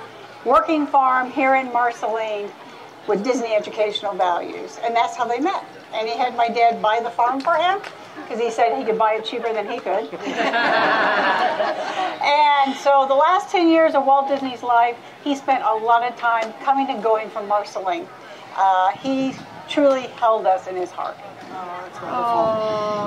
working 0.45 0.87
farm 0.87 1.31
here 1.31 1.57
in 1.57 1.73
Marceline 1.73 2.51
with 3.07 3.23
Disney 3.23 3.55
educational 3.55 4.15
values, 4.15 4.79
and 4.83 4.97
that's 4.97 5.17
how 5.17 5.27
they 5.27 5.41
met. 5.41 5.65
And 5.95 6.09
he 6.09 6.17
had 6.17 6.37
my 6.37 6.49
dad 6.49 6.83
buy 6.83 7.01
the 7.01 7.11
farm 7.11 7.41
for 7.41 7.55
him 7.55 7.81
because 8.23 8.41
he 8.41 8.51
said 8.51 8.77
he 8.79 8.85
could 8.85 8.99
buy 8.99 9.15
it 9.15 9.25
cheaper 9.25 9.53
than 9.53 9.69
he 9.69 9.79
could. 9.79 10.13
and 12.25 12.75
so 12.77 13.07
the 13.07 13.15
last 13.15 13.51
10 13.51 13.69
years 13.69 13.95
of 13.95 14.05
Walt 14.05 14.29
Disney's 14.29 14.63
life, 14.63 14.97
he 15.23 15.37
spent 15.37 15.63
a 15.65 15.75
lot 15.75 16.03
of 16.03 16.17
time 16.17 16.53
coming 16.65 16.89
and 16.89 17.03
going 17.03 17.31
from 17.31 17.47
Marceline. 17.47 18.09
Uh, 18.57 18.91
he 18.93 19.35
truly 19.69 20.03
held 20.03 20.47
us 20.47 20.67
in 20.67 20.77
his 20.77 20.91
heart. 20.91 21.17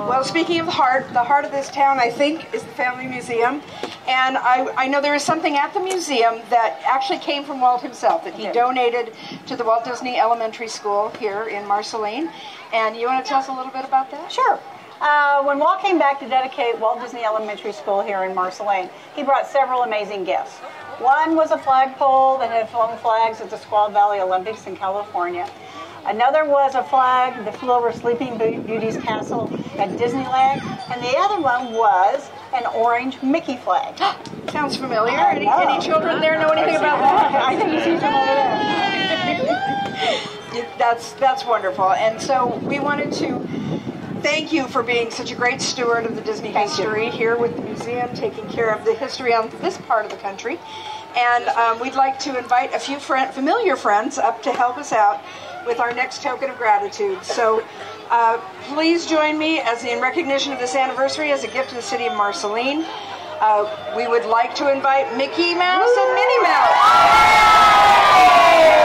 Well, 0.08 0.24
speaking 0.24 0.58
of 0.60 0.66
the 0.66 0.72
heart, 0.72 1.08
the 1.12 1.22
heart 1.22 1.44
of 1.44 1.52
this 1.52 1.70
town, 1.70 1.98
I 2.00 2.10
think, 2.10 2.52
is 2.52 2.62
the 2.62 2.70
Family 2.70 3.06
Museum. 3.06 3.62
And 4.08 4.36
I, 4.36 4.72
I 4.76 4.88
know 4.88 5.00
there 5.00 5.14
is 5.14 5.22
something 5.22 5.56
at 5.56 5.72
the 5.72 5.80
museum 5.80 6.40
that 6.50 6.80
actually 6.84 7.18
came 7.18 7.44
from 7.44 7.60
Walt 7.60 7.82
himself 7.82 8.24
that 8.24 8.34
he 8.34 8.50
donated 8.50 9.14
to 9.46 9.56
the 9.56 9.64
Walt 9.64 9.84
Disney 9.84 10.18
Elementary 10.18 10.68
School 10.68 11.10
here 11.10 11.44
in 11.44 11.66
Marceline. 11.66 12.30
And 12.72 12.96
you 12.96 13.06
want 13.06 13.24
to 13.24 13.28
tell 13.28 13.38
us 13.38 13.48
a 13.48 13.52
little 13.52 13.72
bit 13.72 13.84
about 13.84 14.10
that? 14.10 14.32
Sure. 14.32 14.58
Uh, 15.00 15.42
when 15.44 15.58
Walt 15.58 15.80
came 15.80 15.98
back 15.98 16.18
to 16.20 16.28
dedicate 16.28 16.78
Walt 16.78 17.00
Disney 17.00 17.24
Elementary 17.24 17.72
School 17.72 18.02
here 18.02 18.24
in 18.24 18.34
Marceline, 18.34 18.90
he 19.14 19.22
brought 19.22 19.46
several 19.46 19.82
amazing 19.82 20.24
gifts. 20.24 20.58
One 20.98 21.36
was 21.36 21.50
a 21.50 21.58
flagpole 21.58 22.36
that 22.38 22.50
had 22.50 22.68
flown 22.68 22.98
flags 22.98 23.40
at 23.40 23.48
the 23.48 23.56
Squaw 23.56 23.90
Valley 23.90 24.20
Olympics 24.20 24.66
in 24.66 24.76
California. 24.76 25.48
Another 26.06 26.44
was 26.44 26.74
a 26.74 26.82
flag 26.84 27.44
that 27.44 27.56
flew 27.56 27.72
over 27.72 27.92
Sleeping 27.92 28.38
Beauty's 28.38 28.96
castle 28.96 29.48
at 29.78 29.90
Disneyland. 29.90 30.62
And 30.90 31.02
the 31.02 31.16
other 31.18 31.40
one 31.40 31.72
was 31.72 32.30
an 32.54 32.66
orange 32.66 33.22
Mickey 33.22 33.56
flag. 33.56 33.96
Sounds 34.50 34.76
familiar. 34.76 35.16
Any, 35.16 35.46
any 35.46 35.80
children 35.84 36.20
there 36.20 36.38
know 36.38 36.48
anything 36.48 36.76
about 36.76 36.98
that? 37.00 37.34
I 37.34 37.56
think 37.56 37.72
you 37.72 37.80
see 37.80 37.98
some 38.00 38.14
over 38.14 38.26
there. 40.52 40.68
That's 40.78 41.12
that's 41.12 41.44
wonderful. 41.44 41.92
And 41.92 42.20
so 42.20 42.56
we 42.64 42.80
wanted 42.80 43.12
to 43.12 43.38
thank 44.22 44.52
you 44.52 44.66
for 44.66 44.82
being 44.82 45.10
such 45.10 45.30
a 45.30 45.34
great 45.34 45.62
steward 45.62 46.04
of 46.06 46.16
the 46.16 46.22
Disney 46.22 46.50
history 46.50 47.10
here 47.10 47.36
with 47.36 47.54
the 47.54 47.62
museum, 47.62 48.12
taking 48.14 48.46
care 48.48 48.74
of 48.74 48.84
the 48.84 48.94
history 48.94 49.34
on 49.34 49.48
this 49.60 49.76
part 49.78 50.04
of 50.04 50.10
the 50.10 50.16
country. 50.18 50.58
And 51.16 51.48
um, 51.48 51.80
we'd 51.80 51.94
like 51.94 52.18
to 52.20 52.38
invite 52.38 52.72
a 52.74 52.78
few 52.78 52.98
friend, 52.98 53.32
familiar 53.32 53.76
friends 53.76 54.18
up 54.18 54.42
to 54.44 54.52
help 54.52 54.78
us 54.78 54.92
out 54.92 55.22
with 55.66 55.80
our 55.80 55.92
next 55.92 56.22
token 56.22 56.50
of 56.50 56.56
gratitude. 56.56 57.22
So 57.24 57.64
uh, 58.10 58.40
please 58.64 59.06
join 59.06 59.38
me 59.38 59.60
as 59.60 59.84
in 59.84 60.00
recognition 60.00 60.52
of 60.52 60.58
this 60.58 60.74
anniversary 60.74 61.32
as 61.32 61.44
a 61.44 61.48
gift 61.48 61.70
to 61.70 61.76
the 61.76 61.82
city 61.82 62.06
of 62.06 62.16
Marceline. 62.16 62.84
Uh, 63.40 63.94
we 63.96 64.06
would 64.06 64.26
like 64.26 64.54
to 64.56 64.70
invite 64.70 65.16
Mickey 65.16 65.54
Mouse 65.54 65.90
and 65.96 66.14
Minnie 66.14 66.42
Mouse. 66.42 68.79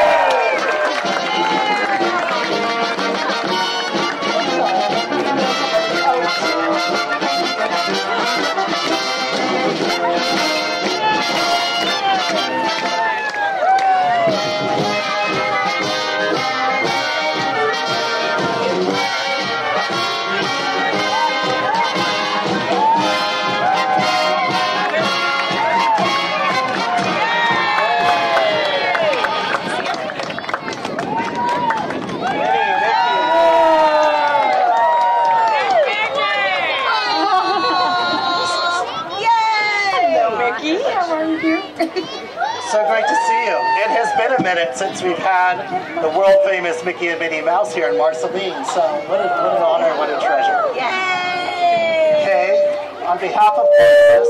Mickey 46.85 47.07
and 47.07 47.19
Minnie 47.19 47.41
Mouse 47.41 47.73
here 47.73 47.89
in 47.89 47.97
Marceline. 47.97 48.63
So 48.63 48.79
what, 49.09 49.19
a, 49.19 49.25
what 49.25 49.57
an 49.57 49.63
honor, 49.63 49.97
what 49.97 50.07
a 50.07 50.23
treasure. 50.23 50.69
Yay! 50.77 52.21
Okay, 52.21 53.05
on 53.07 53.17
behalf 53.17 53.53
of 53.57 53.65
this, 53.79 54.27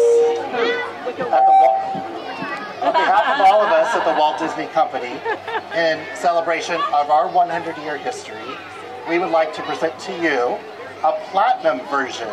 at 1.06 1.18
the 1.18 1.52
Walt, 1.52 1.76
on 2.82 2.94
behalf 2.94 3.36
of 3.36 3.46
all 3.46 3.62
of 3.62 3.72
us 3.74 3.94
at 3.94 4.06
the 4.06 4.18
Walt 4.18 4.40
Disney 4.40 4.68
Company, 4.68 5.20
in 5.76 6.00
celebration 6.16 6.76
of 6.94 7.10
our 7.10 7.28
100 7.28 7.78
year 7.80 7.98
history, 7.98 8.56
we 9.10 9.20
would 9.20 9.32
like 9.32 9.54
to 9.56 9.62
present 9.64 10.00
to 10.00 10.14
you 10.14 10.58
a 11.06 11.14
platinum 11.30 11.86
version 11.88 12.28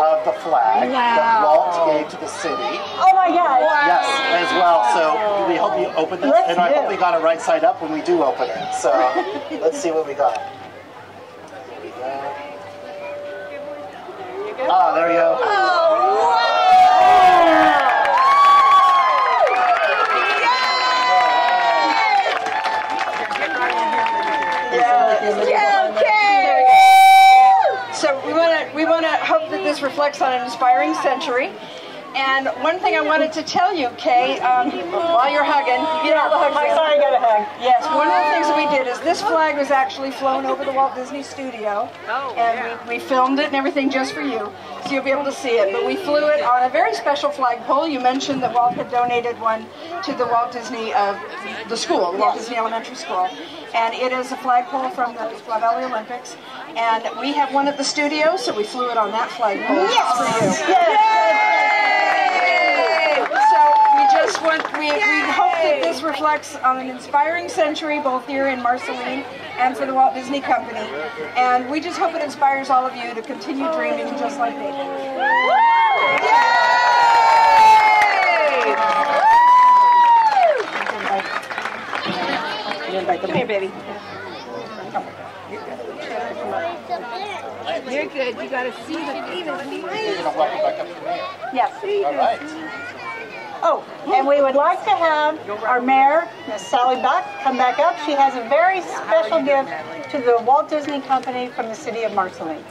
of 0.00 0.24
the 0.24 0.32
flag 0.40 0.88
that 0.90 1.44
Walt 1.44 1.92
gave 1.92 2.08
to 2.08 2.16
the 2.16 2.26
city. 2.26 2.54
Oh 2.56 3.12
my 3.12 3.28
God. 3.28 3.60
Yes, 3.60 4.08
as 4.32 4.50
well. 4.56 4.80
So 4.96 5.48
we 5.48 5.56
hope 5.56 5.78
you 5.78 5.94
open 6.00 6.22
this, 6.22 6.30
Let's 6.30 6.48
and 6.48 6.58
I 6.58 6.70
do. 6.70 6.80
hope 6.80 6.88
we 6.88 6.96
got 6.96 7.20
it 7.20 7.22
right 7.22 7.40
side 7.40 7.62
up 7.62 7.82
when 7.82 7.92
we 7.92 8.00
do 8.00 8.22
open 8.22 8.48
it. 8.48 8.74
So 8.74 8.90
let's 9.60 9.78
see 9.78 9.90
what 9.90 10.06
we 10.06 10.14
got. 10.14 10.40
Ah, 14.68 14.94
there 14.94 15.08
we 15.08 15.14
go. 15.14 16.06
So 27.96 28.20
we 28.26 28.34
want 28.34 28.52
to 28.52 28.76
we 28.76 28.84
want 28.84 29.06
to 29.06 29.16
hope 29.24 29.48
that 29.50 29.64
this 29.64 29.75
reflects 29.86 30.20
on 30.20 30.32
an 30.32 30.44
inspiring 30.44 30.94
century. 30.96 31.52
And 32.16 32.48
one 32.64 32.78
thing 32.80 32.94
I 32.94 33.02
wanted 33.02 33.30
to 33.34 33.42
tell 33.42 33.76
you, 33.76 33.90
Kaye, 33.98 34.40
um, 34.40 34.70
while 34.90 35.30
you're 35.30 35.44
hugging, 35.44 35.80
you 36.00 36.08
get 36.10 36.16
all 36.16 36.30
the 36.30 36.38
hugs. 36.38 36.56
I'm 36.56 36.74
sorry, 36.74 36.96
I 36.96 36.98
got 36.98 37.12
a 37.12 37.20
hug. 37.20 37.44
Yes, 37.60 37.84
one 37.92 38.08
of 38.08 38.16
the 38.16 38.30
things 38.32 38.46
that 38.48 38.56
we 38.56 38.66
did 38.74 38.88
is 38.90 38.98
this 39.00 39.20
flag 39.20 39.58
was 39.58 39.70
actually 39.70 40.12
flown 40.12 40.46
over 40.46 40.64
the 40.64 40.72
Walt 40.72 40.94
Disney 40.94 41.22
Studio, 41.22 41.90
and 42.08 42.88
we, 42.88 42.96
we 42.96 42.98
filmed 42.98 43.38
it 43.38 43.46
and 43.46 43.54
everything 43.54 43.90
just 43.90 44.14
for 44.14 44.22
you, 44.22 44.50
so 44.86 44.94
you'll 44.94 45.04
be 45.04 45.10
able 45.10 45.24
to 45.24 45.32
see 45.32 45.58
it. 45.58 45.72
But 45.72 45.84
we 45.86 45.96
flew 45.96 46.28
it 46.28 46.42
on 46.42 46.62
a 46.62 46.68
very 46.68 46.94
special 46.94 47.30
flagpole. 47.30 47.88
You 47.88 48.00
mentioned 48.00 48.42
that 48.42 48.54
Walt 48.54 48.74
had 48.74 48.90
donated 48.90 49.38
one 49.40 49.66
to 50.04 50.12
the 50.12 50.26
Walt 50.26 50.52
Disney, 50.52 50.92
uh, 50.92 51.18
the 51.68 51.76
school, 51.76 52.12
the 52.12 52.18
Walt 52.18 52.36
Disney 52.36 52.56
Elementary 52.56 52.94
School, 52.96 53.28
and 53.74 53.94
it 53.94 54.12
is 54.12 54.32
a 54.32 54.36
flagpole 54.36 54.90
from 54.90 55.14
the 55.14 55.28
Valley 55.46 55.84
Olympics. 55.84 56.36
And 56.76 57.04
we 57.20 57.32
have 57.32 57.52
one 57.52 57.68
at 57.68 57.76
the 57.76 57.84
studio, 57.84 58.36
so 58.36 58.56
we 58.56 58.64
flew 58.64 58.90
it 58.90 58.96
on 58.96 59.10
that 59.10 59.30
flagpole 59.30 59.86
just 59.86 60.16
for 60.16 60.24
you. 60.44 60.50
Yay! 60.74 61.06
So 63.50 63.60
we 63.96 64.04
just 64.12 64.42
want, 64.42 64.62
we, 64.78 64.92
we 64.92 65.20
hope 65.32 65.52
that 65.62 65.80
this 65.82 66.02
reflects 66.02 66.56
on 66.56 66.78
an 66.78 66.88
inspiring 66.88 67.48
century, 67.48 68.00
both 68.00 68.26
here 68.26 68.48
in 68.48 68.62
Marceline 68.62 69.24
and 69.58 69.76
for 69.76 69.86
the 69.86 69.94
Walt 69.94 70.14
Disney 70.14 70.40
Company. 70.40 70.88
And 71.36 71.68
we 71.70 71.80
just 71.80 71.98
hope 71.98 72.14
it 72.14 72.22
inspires 72.22 72.70
all 72.70 72.86
of 72.86 72.94
you 72.94 73.14
to 73.14 73.22
continue 73.22 73.70
dreaming 73.72 74.08
just 74.18 74.38
like 74.38 74.54
they 74.56 74.72
did. 74.72 75.16
Come 83.20 83.34
here, 83.34 83.46
baby. 83.46 83.72
You're 87.90 88.06
good. 88.06 88.36
You 88.36 88.50
gotta 88.50 88.72
see 88.84 88.94
the 88.94 89.32
even 89.36 89.54
Yes. 91.52 91.72
All 92.04 92.14
right. 92.14 93.02
Oh, 93.62 93.84
and 94.06 94.26
we 94.26 94.42
would 94.42 94.54
like 94.54 94.82
to 94.84 94.90
have 94.90 95.38
our 95.64 95.80
mayor, 95.80 96.28
Miss 96.48 96.66
Sally 96.66 96.96
Buck, 96.96 97.24
come 97.42 97.56
back 97.56 97.78
up. 97.78 97.96
She 98.04 98.12
has 98.12 98.34
a 98.34 98.48
very 98.48 98.80
special 98.82 99.42
gift 99.42 99.70
to 100.10 100.18
the 100.18 100.42
Walt 100.44 100.68
Disney 100.68 101.00
Company 101.00 101.48
from 101.48 101.66
the 101.66 101.74
city 101.74 102.02
of 102.02 102.12
Marceline. 102.12 102.62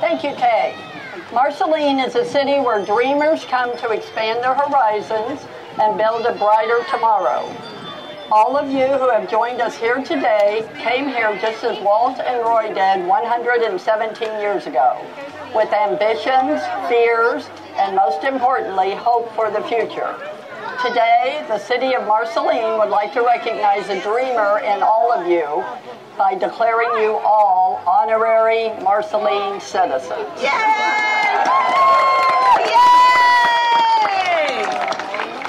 Thank 0.00 0.24
you, 0.24 0.34
Kaye. 0.34 0.74
Marceline 1.32 1.98
is 1.98 2.14
a 2.14 2.24
city 2.24 2.60
where 2.60 2.84
dreamers 2.84 3.44
come 3.44 3.76
to 3.78 3.90
expand 3.90 4.42
their 4.42 4.54
horizons 4.54 5.40
and 5.80 5.96
build 5.96 6.26
a 6.26 6.34
brighter 6.38 6.84
tomorrow. 6.90 7.48
All 8.30 8.56
of 8.56 8.70
you 8.70 8.86
who 8.86 9.10
have 9.10 9.30
joined 9.30 9.60
us 9.60 9.76
here 9.76 10.02
today 10.02 10.66
came 10.78 11.08
here 11.08 11.36
just 11.40 11.62
as 11.64 11.78
Walt 11.84 12.18
and 12.18 12.40
Roy 12.42 12.72
did 12.72 13.06
117 13.06 14.40
years 14.40 14.66
ago, 14.66 14.96
with 15.54 15.70
ambitions, 15.72 16.62
fears, 16.88 17.46
and 17.82 17.96
most 17.96 18.22
importantly, 18.22 18.94
hope 18.94 19.28
for 19.34 19.50
the 19.50 19.60
future. 19.62 20.14
Today, 20.80 21.44
the 21.48 21.58
city 21.58 21.94
of 21.94 22.06
Marceline 22.06 22.78
would 22.78 22.90
like 22.90 23.12
to 23.14 23.22
recognize 23.22 23.88
a 23.88 24.00
dreamer 24.00 24.60
in 24.60 24.82
all 24.82 25.10
of 25.10 25.26
you 25.26 25.64
by 26.16 26.36
declaring 26.36 27.02
you 27.02 27.18
all 27.26 27.82
honorary 27.84 28.68
Marceline 28.84 29.60
citizens. 29.60 30.30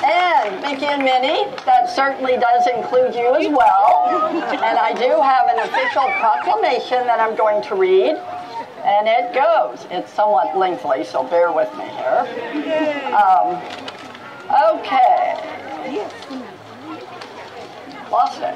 And 0.03 0.61
Mickey 0.61 0.87
and 0.87 1.03
Minnie, 1.03 1.45
that 1.65 1.87
certainly 1.95 2.37
does 2.37 2.65
include 2.67 3.13
you 3.13 3.35
as 3.35 3.47
well. 3.47 4.09
And 4.51 4.77
I 4.79 4.93
do 4.93 5.21
have 5.21 5.47
an 5.49 5.59
official 5.69 6.09
proclamation 6.19 7.05
that 7.05 7.19
I'm 7.19 7.35
going 7.35 7.61
to 7.69 7.75
read. 7.75 8.17
And 8.83 9.07
it 9.07 9.33
goes. 9.33 9.87
It's 9.89 10.11
somewhat 10.11 10.57
lengthy, 10.57 11.03
so 11.03 11.23
bear 11.23 11.51
with 11.51 11.71
me 11.77 11.85
here. 11.85 13.13
Um, 13.15 13.55
okay. 14.75 15.39
Lost 18.11 18.41
it. 18.41 18.55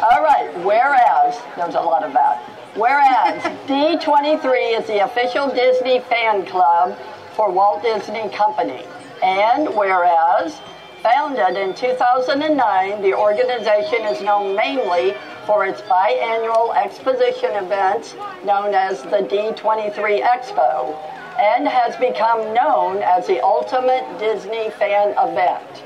All 0.00 0.22
right. 0.22 0.50
Whereas, 0.64 1.40
there's 1.56 1.74
a 1.74 1.80
lot 1.80 2.02
of 2.02 2.12
that. 2.12 2.42
Whereas 2.74 3.42
D23 3.68 4.78
is 4.80 4.86
the 4.86 5.04
official 5.04 5.48
Disney 5.48 6.00
fan 6.00 6.44
club 6.46 6.98
for 7.34 7.50
Walt 7.50 7.82
Disney 7.82 8.28
Company. 8.30 8.84
And 9.22 9.68
whereas 9.74 10.60
founded 11.02 11.56
in 11.56 11.74
2009, 11.74 13.02
the 13.02 13.14
organization 13.14 14.02
is 14.02 14.20
known 14.20 14.56
mainly 14.56 15.14
for 15.48 15.64
its 15.64 15.80
biannual 15.80 16.76
exposition 16.76 17.50
events 17.54 18.14
known 18.44 18.74
as 18.74 19.02
the 19.04 19.26
D23 19.32 20.20
Expo 20.20 20.94
and 21.38 21.66
has 21.66 21.96
become 21.96 22.52
known 22.52 22.98
as 22.98 23.26
the 23.26 23.42
ultimate 23.42 24.04
Disney 24.18 24.68
fan 24.72 25.14
event. 25.16 25.84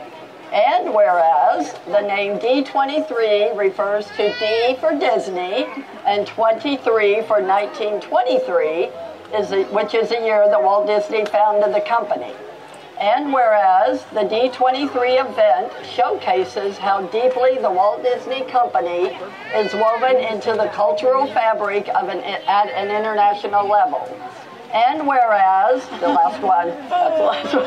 And 0.52 0.92
whereas 0.92 1.74
the 1.86 2.00
name 2.00 2.40
D23 2.40 3.56
refers 3.56 4.06
to 4.16 4.34
D 4.40 4.76
for 4.80 4.98
Disney 4.98 5.68
and 6.06 6.26
23 6.26 7.22
for 7.22 7.40
1923, 7.40 8.90
is 9.38 9.70
which 9.70 9.94
is 9.94 10.08
the 10.08 10.20
year 10.20 10.48
that 10.48 10.60
Walt 10.60 10.88
Disney 10.88 11.24
founded 11.24 11.72
the 11.72 11.82
company. 11.82 12.34
And 13.02 13.32
whereas 13.32 14.04
the 14.12 14.20
D23 14.20 15.28
event 15.28 15.72
showcases 15.84 16.78
how 16.78 17.02
deeply 17.08 17.58
the 17.58 17.68
Walt 17.68 18.04
Disney 18.04 18.42
Company 18.42 19.18
is 19.56 19.74
woven 19.74 20.18
into 20.18 20.52
the 20.52 20.70
cultural 20.72 21.26
fabric 21.26 21.88
of 21.88 22.08
an, 22.08 22.20
at 22.20 22.70
an 22.70 22.96
international 22.96 23.68
level. 23.68 24.06
And 24.72 25.04
whereas, 25.04 25.84
the 25.98 26.06
last 26.06 26.40
one, 26.42 26.68
the 26.68 27.24
last 27.24 27.52
one, 27.52 27.64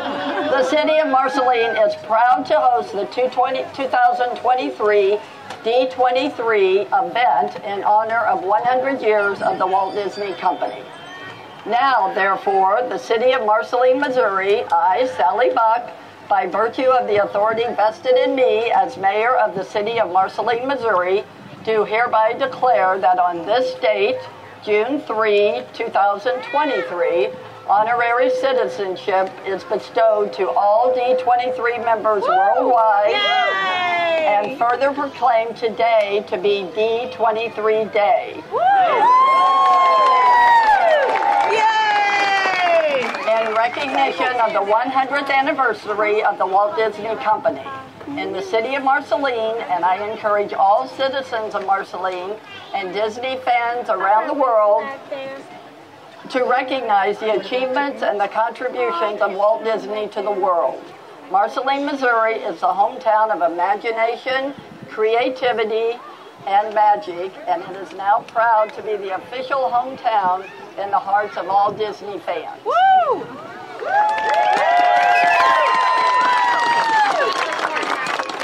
the 0.51 0.63
city 0.63 0.99
of 0.99 1.09
Marceline 1.09 1.75
is 1.85 1.95
proud 2.05 2.45
to 2.45 2.57
host 2.57 2.93
the 2.93 3.03
2023 3.07 5.19
D23 5.65 6.87
event 6.93 7.57
in 7.65 7.83
honor 7.83 8.19
of 8.19 8.41
100 8.41 9.01
years 9.01 9.41
of 9.41 9.59
the 9.59 9.67
Walt 9.67 9.95
Disney 9.95 10.31
Company. 10.35 10.81
Now, 11.65 12.13
therefore, 12.13 12.85
the 12.89 12.99
city 12.99 13.31
of 13.33 13.43
Marceline, 13.43 13.99
Missouri, 13.99 14.63
I, 14.71 15.09
Sally 15.17 15.49
Buck, 15.49 15.91
by 16.29 16.45
virtue 16.45 16.89
of 16.89 17.07
the 17.07 17.23
authority 17.23 17.63
vested 17.75 18.15
in 18.15 18.35
me 18.35 18.71
as 18.71 18.97
mayor 18.97 19.35
of 19.35 19.55
the 19.55 19.63
city 19.63 19.99
of 19.99 20.11
Marceline, 20.11 20.67
Missouri, 20.67 21.23
do 21.63 21.83
hereby 21.83 22.33
declare 22.33 22.99
that 22.99 23.17
on 23.17 23.45
this 23.47 23.73
date, 23.79 24.19
June 24.63 25.01
3, 25.01 25.63
2023, 25.73 27.29
honorary 27.67 28.29
citizenship 28.29 29.31
is 29.47 29.63
bestowed 29.63 30.31
to 30.33 30.49
all 30.49 30.93
D23 30.93 31.83
members 31.83 32.23
worldwide 32.23 33.15
and 33.15 34.57
further 34.59 34.91
proclaimed 34.93 35.57
today 35.57 36.23
to 36.27 36.37
be 36.37 36.67
D23 36.75 37.91
Day. 37.91 38.33
In 38.35 39.34
recognition 43.55 44.35
of 44.41 44.51
the 44.51 44.59
100th 44.59 45.29
anniversary 45.29 46.21
of 46.21 46.37
the 46.37 46.45
Walt 46.45 46.75
Disney 46.75 47.15
Company 47.23 47.63
in 48.07 48.33
the 48.33 48.41
city 48.41 48.75
of 48.75 48.83
Marceline, 48.83 49.61
and 49.69 49.85
I 49.85 50.11
encourage 50.11 50.51
all 50.51 50.89
citizens 50.89 51.55
of 51.55 51.65
Marceline 51.65 52.35
and 52.73 52.93
Disney 52.93 53.37
fans 53.45 53.89
around 53.89 54.27
the 54.27 54.33
world 54.33 54.83
to 56.31 56.43
recognize 56.43 57.17
the 57.19 57.39
achievements 57.39 58.03
and 58.03 58.19
the 58.19 58.27
contributions 58.27 59.21
of 59.21 59.31
Walt 59.33 59.63
Disney 59.63 60.09
to 60.09 60.21
the 60.21 60.31
world. 60.31 60.83
Marceline, 61.31 61.85
Missouri 61.85 62.35
is 62.35 62.59
the 62.59 62.67
hometown 62.67 63.31
of 63.31 63.49
imagination, 63.49 64.53
creativity, 64.89 65.97
and 66.45 66.75
magic, 66.75 67.31
and 67.47 67.63
it 67.63 67.77
is 67.77 67.93
now 67.93 68.19
proud 68.27 68.73
to 68.73 68.83
be 68.83 68.97
the 68.97 69.15
official 69.15 69.69
hometown 69.71 70.45
in 70.77 70.91
the 70.91 70.99
hearts 70.99 71.37
of 71.37 71.47
all 71.47 71.71
Disney 71.71 72.19
fans. 72.19 72.61
Woo! 72.65 73.23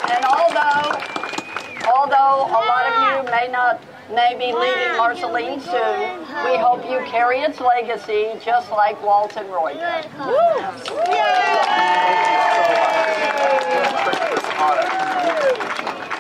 And 0.10 0.24
although, 0.26 0.96
although 1.92 2.48
a 2.48 2.62
lot 2.64 2.86
of 2.88 2.94
you 3.04 3.32
may 3.32 3.48
not 3.52 3.82
may 4.12 4.36
be 4.38 4.54
leaving 4.54 4.98
Marceline 4.98 5.62
soon, 5.62 6.20
we 6.46 6.58
hope 6.58 6.84
you 6.90 7.00
carry 7.10 7.40
its 7.40 7.60
legacy 7.60 8.32
just 8.44 8.72
like 8.72 9.02
Walt 9.04 9.36
and 9.38 9.50
Roy 9.50 9.74
did. 9.74 10.06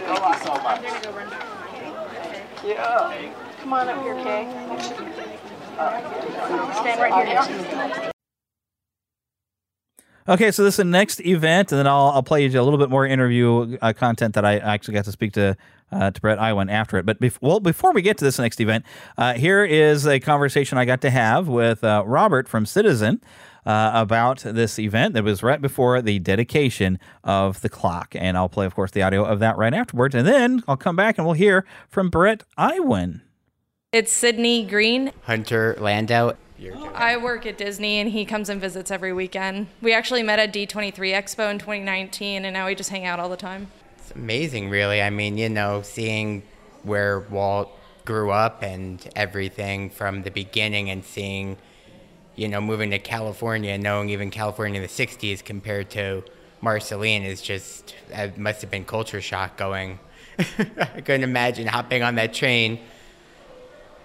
Thank 0.03 0.25
you 0.27 0.45
so 0.45 0.53
much. 0.61 0.83
Yeah. 2.63 3.31
Come 3.61 3.73
on 3.73 3.89
up 3.89 4.01
here, 4.03 4.15
Kaye. 4.15 5.20
Okay, 10.27 10.51
so 10.51 10.63
this 10.63 10.75
is 10.75 10.77
the 10.77 10.83
next 10.83 11.19
event, 11.25 11.71
and 11.71 11.79
then 11.79 11.87
I'll, 11.87 12.09
I'll 12.09 12.23
play 12.23 12.45
you 12.45 12.61
a 12.61 12.61
little 12.61 12.77
bit 12.77 12.89
more 12.89 13.05
interview 13.05 13.77
uh, 13.81 13.91
content 13.91 14.35
that 14.35 14.45
I 14.45 14.59
actually 14.59 14.93
got 14.93 15.05
to 15.05 15.11
speak 15.11 15.33
to 15.33 15.57
uh, 15.91 16.11
to 16.11 16.21
Bret 16.21 16.39
Iwan 16.39 16.69
after 16.69 16.97
it. 16.97 17.05
But 17.05 17.19
bef- 17.19 17.39
well, 17.41 17.59
before 17.59 17.91
we 17.91 18.01
get 18.01 18.17
to 18.19 18.23
this 18.23 18.39
next 18.39 18.61
event, 18.61 18.85
uh, 19.17 19.33
here 19.33 19.65
is 19.65 20.05
a 20.05 20.19
conversation 20.19 20.77
I 20.77 20.85
got 20.85 21.01
to 21.01 21.09
have 21.09 21.47
with 21.47 21.83
uh, 21.83 22.03
Robert 22.05 22.47
from 22.47 22.65
Citizen 22.65 23.19
uh, 23.65 23.91
about 23.93 24.39
this 24.39 24.77
event 24.79 25.15
that 25.15 25.23
was 25.23 25.43
right 25.43 25.61
before 25.61 26.01
the 26.01 26.19
dedication 26.19 26.99
of 27.23 27.61
the 27.61 27.69
clock, 27.69 28.15
and 28.15 28.37
I'll 28.37 28.47
play, 28.47 28.65
of 28.65 28.75
course, 28.75 28.91
the 28.91 29.01
audio 29.01 29.25
of 29.25 29.39
that 29.39 29.57
right 29.57 29.73
afterwards, 29.73 30.15
and 30.15 30.25
then 30.27 30.63
I'll 30.67 30.77
come 30.77 30.95
back 30.95 31.17
and 31.17 31.25
we'll 31.25 31.33
hear 31.33 31.65
from 31.89 32.09
Bret 32.09 32.43
Iwan. 32.57 33.21
It's 33.93 34.13
Sydney 34.13 34.65
Green. 34.65 35.11
Hunter 35.23 35.75
Landau. 35.77 36.35
I 36.95 37.17
work 37.17 37.45
at 37.45 37.57
Disney 37.57 37.99
and 37.99 38.09
he 38.09 38.23
comes 38.23 38.47
and 38.47 38.61
visits 38.61 38.89
every 38.89 39.11
weekend. 39.11 39.67
We 39.81 39.93
actually 39.93 40.23
met 40.23 40.39
at 40.39 40.53
D23 40.53 40.93
Expo 41.13 41.51
in 41.51 41.59
2019 41.59 42.45
and 42.45 42.53
now 42.53 42.67
we 42.67 42.75
just 42.75 42.89
hang 42.89 43.05
out 43.05 43.19
all 43.19 43.27
the 43.27 43.35
time. 43.35 43.67
It's 43.97 44.11
amazing, 44.11 44.69
really. 44.69 45.01
I 45.01 45.09
mean, 45.09 45.37
you 45.37 45.49
know, 45.49 45.81
seeing 45.81 46.43
where 46.83 47.19
Walt 47.19 47.77
grew 48.05 48.31
up 48.31 48.63
and 48.63 49.05
everything 49.13 49.89
from 49.89 50.23
the 50.23 50.31
beginning 50.31 50.89
and 50.89 51.03
seeing, 51.03 51.57
you 52.37 52.47
know, 52.47 52.61
moving 52.61 52.91
to 52.91 52.99
California 52.99 53.71
and 53.71 53.83
knowing 53.83 54.09
even 54.09 54.31
California 54.31 54.79
in 54.79 54.87
the 54.87 55.05
60s 55.05 55.43
compared 55.43 55.89
to 55.89 56.23
Marceline 56.61 57.23
is 57.23 57.41
just, 57.41 57.93
it 58.09 58.37
must 58.37 58.61
have 58.61 58.71
been 58.71 58.85
culture 58.85 59.19
shock 59.19 59.57
going. 59.57 59.99
I 60.79 61.01
couldn't 61.01 61.23
imagine 61.23 61.67
hopping 61.67 62.03
on 62.03 62.15
that 62.15 62.33
train 62.33 62.79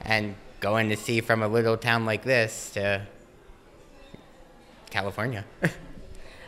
and 0.06 0.36
going 0.60 0.88
to 0.88 0.96
see 0.96 1.20
from 1.20 1.42
a 1.42 1.48
little 1.48 1.76
town 1.76 2.06
like 2.06 2.22
this 2.22 2.70
to 2.70 3.02
California. 4.88 5.44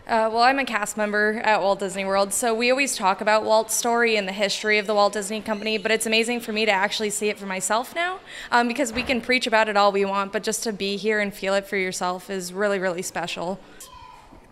Uh, 0.09 0.31
well, 0.33 0.40
I'm 0.40 0.59
a 0.59 0.64
cast 0.64 0.97
member 0.97 1.38
at 1.44 1.61
Walt 1.61 1.81
Disney 1.81 2.07
World, 2.07 2.33
so 2.33 2.55
we 2.55 2.71
always 2.71 2.97
talk 2.97 3.21
about 3.21 3.44
Walt's 3.44 3.75
story 3.75 4.16
and 4.16 4.27
the 4.27 4.33
history 4.33 4.79
of 4.79 4.87
the 4.87 4.94
Walt 4.94 5.12
Disney 5.12 5.42
Company, 5.42 5.77
but 5.77 5.90
it's 5.90 6.07
amazing 6.07 6.40
for 6.40 6.51
me 6.51 6.64
to 6.64 6.73
actually 6.73 7.11
see 7.11 7.29
it 7.29 7.38
for 7.38 7.44
myself 7.44 7.94
now 7.94 8.18
um, 8.51 8.68
because 8.68 8.90
we 8.90 9.03
can 9.03 9.21
preach 9.21 9.47
about 9.47 9.68
it 9.68 9.77
all 9.77 9.92
we 9.92 10.07
want, 10.07 10.33
but 10.33 10.42
just 10.42 10.62
to 10.62 10.73
be 10.73 10.97
here 10.97 11.21
and 11.21 11.35
feel 11.35 11.53
it 11.53 11.66
for 11.66 11.77
yourself 11.77 12.31
is 12.31 12.55
really, 12.55 12.79
really 12.79 13.03
special. 13.03 13.61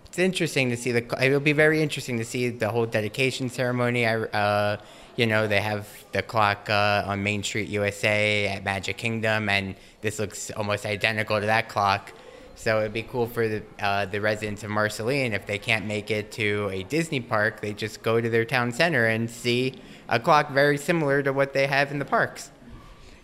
it's 0.05 0.19
interesting 0.19 0.69
to 0.69 0.77
see 0.77 0.93
the. 0.93 1.25
It'll 1.25 1.41
be 1.41 1.55
very 1.55 1.81
interesting 1.81 2.19
to 2.19 2.25
see 2.27 2.51
the 2.51 2.69
whole 2.69 2.85
dedication 2.85 3.49
ceremony. 3.49 4.05
I, 4.05 4.17
uh, 4.17 4.77
you 5.17 5.27
know, 5.27 5.49
they 5.49 5.61
have 5.61 5.89
the 6.13 6.23
clock 6.23 6.69
uh, 6.69 7.05
on 7.07 7.23
Main 7.23 7.43
Street, 7.43 7.69
USA, 7.69 8.49
at 8.49 8.65
Magic 8.65 8.97
Kingdom, 8.97 9.49
and 9.49 9.75
this 10.03 10.19
looks 10.19 10.51
almost 10.51 10.87
identical 10.87 11.41
to 11.41 11.47
that 11.47 11.69
clock. 11.69 12.13
So 12.55 12.81
it'd 12.81 12.93
be 12.93 13.03
cool 13.03 13.27
for 13.27 13.49
the 13.49 13.63
uh, 13.79 14.07
the 14.07 14.21
residents 14.21 14.65
of 14.65 14.71
Marceline 14.71 15.35
if 15.35 15.47
they 15.47 15.59
can't 15.59 15.85
make 15.85 16.11
it 16.11 16.33
to 16.33 16.71
a 16.73 16.85
Disney 16.85 17.21
park, 17.21 17.61
they 17.61 17.75
just 17.75 18.03
go 18.03 18.21
to 18.21 18.31
their 18.31 18.47
town 18.47 18.73
center 18.73 19.07
and 19.07 19.29
see 19.29 19.75
a 20.09 20.19
clock 20.19 20.51
very 20.53 20.79
similar 20.79 21.23
to 21.23 21.33
what 21.33 21.53
they 21.53 21.67
have 21.67 21.91
in 21.91 21.99
the 21.99 22.05
parks. 22.05 22.51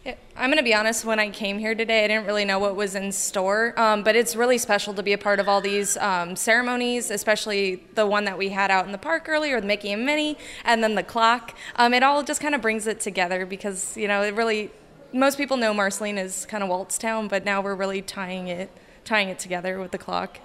I'm 0.05 0.51
going 0.51 0.59
to 0.59 0.65
be 0.65 0.75
honest, 0.75 1.05
when 1.05 1.21
I 1.21 1.31
came 1.31 1.61
here 1.61 1.77
today, 1.77 2.05
I 2.05 2.09
didn't 2.09 2.27
really 2.27 2.45
know 2.45 2.59
what 2.59 2.75
was 2.75 2.97
in 2.97 3.13
store, 3.13 3.79
um, 3.79 4.03
but 4.03 4.17
it's 4.17 4.35
really 4.35 4.59
special 4.59 4.93
to 4.95 5.03
be 5.03 5.13
a 5.13 5.19
part 5.19 5.39
of 5.39 5.49
all 5.49 5.61
these 5.61 5.97
um, 5.99 6.35
ceremonies, 6.35 7.09
especially 7.09 7.85
the 7.95 8.05
one 8.05 8.25
that 8.25 8.37
we 8.37 8.49
had 8.49 8.69
out 8.69 8.85
in 8.85 8.91
the 8.91 8.99
park 8.99 9.29
earlier 9.29 9.55
with 9.55 9.65
Mickey 9.65 9.93
and 9.93 10.05
Minnie, 10.05 10.37
and 10.65 10.83
then 10.83 10.97
the 10.97 11.05
clock. 11.05 11.57
Um, 11.77 11.95
it 11.95 12.03
all 12.03 12.25
just 12.25 12.41
kind 12.41 12.53
of 12.53 12.61
brings 12.61 12.89
it 12.89 12.99
together 12.99 13.47
because, 13.47 13.97
you 13.97 14.09
know, 14.09 14.23
it 14.23 14.35
really, 14.35 14.73
most 15.13 15.39
people 15.39 15.57
know 15.57 15.73
Marceline 15.73 16.19
is 16.19 16.47
kind 16.47 16.65
of 16.65 16.69
Walt's 16.69 16.99
town, 16.99 17.29
but 17.29 17.45
now 17.45 17.61
we're 17.61 17.77
really 17.77 18.03
tying 18.03 18.49
it, 18.49 18.73
tying 19.05 19.29
it 19.29 19.39
together 19.39 19.79
with 19.79 19.93
the 19.93 19.99
clock. 19.99 20.41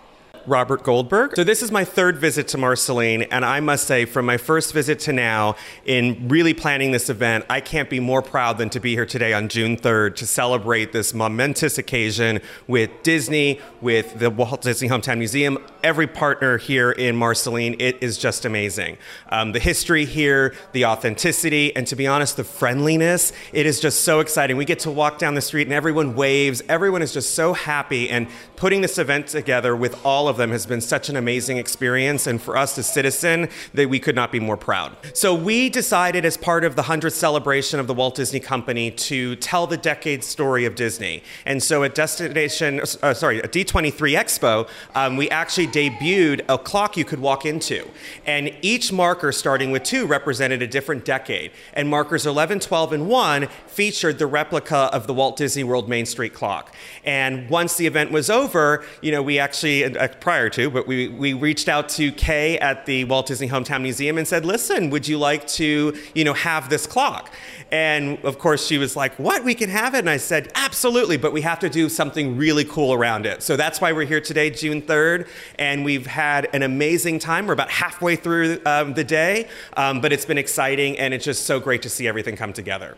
Robert 0.47 0.81
Goldberg. 0.81 1.35
So, 1.35 1.43
this 1.43 1.61
is 1.61 1.71
my 1.71 1.83
third 1.83 2.17
visit 2.17 2.47
to 2.49 2.57
Marceline, 2.57 3.23
and 3.23 3.43
I 3.43 3.59
must 3.59 3.85
say, 3.85 4.05
from 4.05 4.25
my 4.25 4.37
first 4.37 4.73
visit 4.73 4.97
to 5.01 5.13
now, 5.13 5.57
in 5.85 6.29
really 6.29 6.53
planning 6.53 6.91
this 6.93 7.09
event, 7.09 7.45
I 7.49 7.59
can't 7.59 7.89
be 7.89 7.99
more 7.99 8.21
proud 8.21 8.57
than 8.57 8.69
to 8.69 8.79
be 8.79 8.93
here 8.93 9.05
today 9.05 9.33
on 9.33 9.49
June 9.49 9.75
3rd 9.75 10.15
to 10.15 10.25
celebrate 10.25 10.93
this 10.93 11.13
momentous 11.13 11.77
occasion 11.77 12.39
with 12.65 12.89
Disney, 13.03 13.59
with 13.81 14.17
the 14.19 14.29
Walt 14.29 14.61
Disney 14.61 14.87
Hometown 14.87 15.17
Museum, 15.17 15.57
every 15.83 16.07
partner 16.07 16.57
here 16.57 16.91
in 16.91 17.17
Marceline. 17.17 17.75
It 17.79 17.97
is 18.01 18.17
just 18.17 18.45
amazing. 18.45 18.97
Um, 19.29 19.51
the 19.51 19.59
history 19.59 20.05
here, 20.05 20.55
the 20.71 20.85
authenticity, 20.85 21.75
and 21.75 21.85
to 21.87 21.95
be 21.97 22.07
honest, 22.07 22.37
the 22.37 22.45
friendliness. 22.45 23.33
It 23.51 23.65
is 23.65 23.81
just 23.81 24.05
so 24.05 24.21
exciting. 24.21 24.55
We 24.55 24.65
get 24.65 24.79
to 24.79 24.91
walk 24.91 25.19
down 25.19 25.35
the 25.35 25.41
street 25.41 25.67
and 25.67 25.73
everyone 25.73 26.15
waves. 26.15 26.63
Everyone 26.69 27.01
is 27.01 27.13
just 27.13 27.35
so 27.35 27.51
happy, 27.51 28.09
and 28.09 28.27
putting 28.55 28.79
this 28.79 28.97
event 28.97 29.27
together 29.27 29.75
with 29.75 30.05
all 30.05 30.29
of 30.29 30.36
them 30.37 30.51
has 30.51 30.65
been 30.65 30.81
such 30.81 31.09
an 31.09 31.15
amazing 31.15 31.57
experience. 31.57 32.27
And 32.27 32.41
for 32.41 32.55
us 32.57 32.77
as 32.77 32.91
Citizen, 32.91 33.49
that 33.73 33.89
we 33.89 33.99
could 33.99 34.15
not 34.15 34.31
be 34.31 34.39
more 34.39 34.57
proud. 34.57 34.95
So 35.13 35.33
we 35.33 35.69
decided, 35.69 36.25
as 36.25 36.37
part 36.37 36.63
of 36.63 36.75
the 36.75 36.83
100th 36.83 37.13
celebration 37.13 37.79
of 37.79 37.87
the 37.87 37.93
Walt 37.93 38.15
Disney 38.15 38.39
Company, 38.39 38.91
to 38.91 39.35
tell 39.37 39.67
the 39.67 39.77
decade 39.77 40.23
story 40.23 40.65
of 40.65 40.75
Disney. 40.75 41.23
And 41.45 41.61
so 41.61 41.83
at 41.83 41.95
Destination, 41.95 42.81
uh, 43.01 43.13
sorry, 43.13 43.43
at 43.43 43.51
D23 43.51 44.15
Expo, 44.15 44.67
um, 44.95 45.17
we 45.17 45.29
actually 45.29 45.67
debuted 45.67 46.45
a 46.47 46.57
clock 46.57 46.97
you 46.97 47.05
could 47.05 47.19
walk 47.19 47.45
into. 47.45 47.87
And 48.25 48.51
each 48.61 48.91
marker, 48.91 49.31
starting 49.31 49.71
with 49.71 49.83
two, 49.83 50.05
represented 50.05 50.61
a 50.61 50.67
different 50.67 51.05
decade. 51.05 51.51
And 51.73 51.89
markers 51.89 52.25
11, 52.25 52.59
12, 52.59 52.93
and 52.93 53.07
1 53.07 53.47
featured 53.67 54.19
the 54.19 54.27
replica 54.27 54.89
of 54.93 55.07
the 55.07 55.13
Walt 55.13 55.37
Disney 55.37 55.63
World 55.63 55.89
Main 55.89 56.05
Street 56.05 56.33
clock. 56.33 56.73
And 57.03 57.49
once 57.49 57.75
the 57.77 57.87
event 57.87 58.11
was 58.11 58.29
over, 58.29 58.83
you 59.01 59.11
know, 59.11 59.21
we 59.21 59.39
actually, 59.39 59.85
uh, 59.85 60.07
prior 60.27 60.49
to, 60.49 60.69
but 60.69 60.85
we, 60.85 61.07
we 61.07 61.31
reached 61.31 61.69
out 61.69 61.87
to 61.87 62.11
Kaye 62.11 62.59
at 62.59 62.85
the 62.85 63.05
Walt 63.05 63.27
Disney 63.27 63.47
Hometown 63.47 63.81
Museum 63.81 64.17
and 64.17 64.27
said, 64.27 64.43
listen, 64.43 64.89
would 64.89 65.07
you 65.07 65.17
like 65.17 65.47
to, 65.47 65.97
you 66.13 66.25
know, 66.25 66.33
have 66.33 66.69
this 66.69 66.85
clock? 66.85 67.33
And 67.71 68.19
of 68.25 68.37
course, 68.37 68.67
she 68.67 68.77
was 68.77 68.97
like, 68.97 69.17
what? 69.17 69.45
We 69.45 69.55
can 69.55 69.69
have 69.69 69.95
it? 69.95 69.99
And 69.99 70.09
I 70.09 70.17
said, 70.17 70.51
absolutely, 70.53 71.15
but 71.15 71.31
we 71.31 71.39
have 71.43 71.59
to 71.59 71.69
do 71.69 71.87
something 71.87 72.35
really 72.35 72.65
cool 72.65 72.91
around 72.93 73.25
it. 73.25 73.41
So 73.41 73.55
that's 73.55 73.79
why 73.79 73.93
we're 73.93 74.05
here 74.05 74.19
today, 74.19 74.49
June 74.49 74.81
3rd. 74.81 75.29
And 75.59 75.85
we've 75.85 76.07
had 76.07 76.49
an 76.51 76.61
amazing 76.61 77.19
time. 77.19 77.47
We're 77.47 77.53
about 77.53 77.71
halfway 77.71 78.17
through 78.17 78.59
um, 78.65 78.95
the 78.95 79.05
day, 79.05 79.47
um, 79.77 80.01
but 80.01 80.11
it's 80.11 80.25
been 80.25 80.37
exciting 80.37 80.99
and 80.99 81.13
it's 81.13 81.23
just 81.23 81.45
so 81.45 81.61
great 81.61 81.81
to 81.83 81.89
see 81.89 82.05
everything 82.05 82.35
come 82.35 82.51
together. 82.51 82.97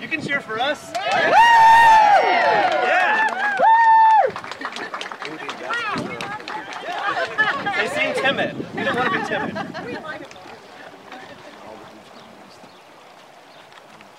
You 0.00 0.08
can 0.08 0.22
cheer 0.22 0.40
for 0.40 0.58
us. 0.58 0.90
They 7.84 7.90
seem 7.90 8.13
timid. 8.24 8.74
We 8.74 8.84
don't 8.84 8.96
want 8.96 9.12
to 9.12 9.18
be 9.18 9.26
timid. 9.26 9.54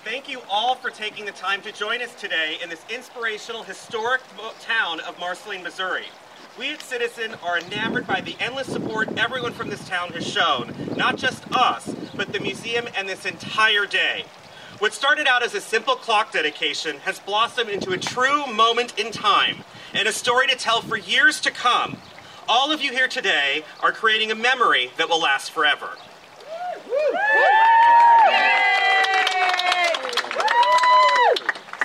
Thank 0.04 0.28
you 0.28 0.40
all 0.48 0.76
for 0.76 0.90
taking 0.90 1.24
the 1.24 1.32
time 1.32 1.60
to 1.62 1.72
join 1.72 2.00
us 2.00 2.14
today 2.14 2.58
in 2.62 2.70
this 2.70 2.84
inspirational, 2.88 3.64
historic 3.64 4.20
town 4.60 5.00
of 5.00 5.18
Marceline, 5.18 5.64
Missouri. 5.64 6.04
We 6.56 6.72
at 6.72 6.80
Citizen 6.80 7.34
are 7.42 7.58
enamored 7.58 8.06
by 8.06 8.20
the 8.20 8.36
endless 8.38 8.68
support 8.68 9.18
everyone 9.18 9.52
from 9.52 9.68
this 9.68 9.86
town 9.88 10.12
has 10.12 10.24
shown, 10.24 10.72
not 10.96 11.16
just 11.16 11.42
us, 11.52 11.92
but 12.14 12.32
the 12.32 12.38
museum 12.38 12.86
and 12.96 13.08
this 13.08 13.26
entire 13.26 13.86
day. 13.86 14.24
What 14.78 14.94
started 14.94 15.26
out 15.26 15.42
as 15.42 15.54
a 15.54 15.60
simple 15.60 15.96
clock 15.96 16.32
dedication 16.32 16.98
has 16.98 17.18
blossomed 17.18 17.70
into 17.70 17.90
a 17.90 17.98
true 17.98 18.46
moment 18.46 18.96
in 18.98 19.10
time 19.10 19.64
and 19.92 20.06
a 20.06 20.12
story 20.12 20.46
to 20.46 20.56
tell 20.56 20.80
for 20.80 20.96
years 20.96 21.40
to 21.40 21.50
come. 21.50 21.96
All 22.48 22.70
of 22.70 22.80
you 22.80 22.92
here 22.92 23.08
today 23.08 23.64
are 23.80 23.90
creating 23.90 24.30
a 24.30 24.36
memory 24.36 24.92
that 24.98 25.08
will 25.08 25.20
last 25.20 25.50
forever. 25.50 25.90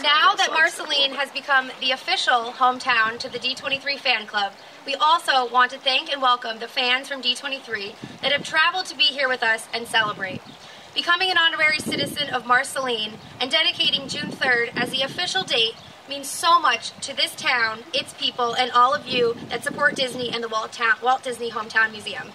Now 0.03 0.35
that 0.35 0.49
Marceline 0.51 1.13
has 1.13 1.31
become 1.31 1.71
the 1.79 1.89
official 1.89 2.53
hometown 2.53 3.17
to 3.19 3.29
the 3.29 3.39
D23 3.39 3.97
fan 3.97 4.27
club, 4.27 4.53
we 4.85 4.93
also 4.93 5.51
want 5.51 5.71
to 5.71 5.79
thank 5.79 6.11
and 6.11 6.21
welcome 6.21 6.59
the 6.59 6.67
fans 6.67 7.07
from 7.07 7.23
D23 7.23 7.95
that 8.21 8.31
have 8.31 8.43
traveled 8.43 8.85
to 8.85 8.95
be 8.95 9.05
here 9.05 9.27
with 9.27 9.41
us 9.41 9.67
and 9.73 9.87
celebrate. 9.87 10.41
Becoming 10.93 11.31
an 11.31 11.37
honorary 11.39 11.79
citizen 11.79 12.29
of 12.29 12.45
Marceline 12.45 13.13
and 13.39 13.49
dedicating 13.49 14.07
June 14.07 14.29
3rd 14.29 14.73
as 14.75 14.91
the 14.91 15.01
official 15.01 15.41
date 15.41 15.73
means 16.11 16.27
so 16.27 16.59
much 16.59 16.91
to 16.99 17.15
this 17.15 17.33
town, 17.35 17.79
its 17.93 18.13
people, 18.15 18.53
and 18.53 18.69
all 18.71 18.93
of 18.93 19.07
you 19.07 19.33
that 19.47 19.63
support 19.63 19.95
Disney 19.95 20.29
and 20.29 20.43
the 20.43 20.49
Walt, 20.49 20.77
Walt 21.01 21.23
Disney 21.23 21.49
Hometown 21.49 21.93
Museum. 21.93 22.31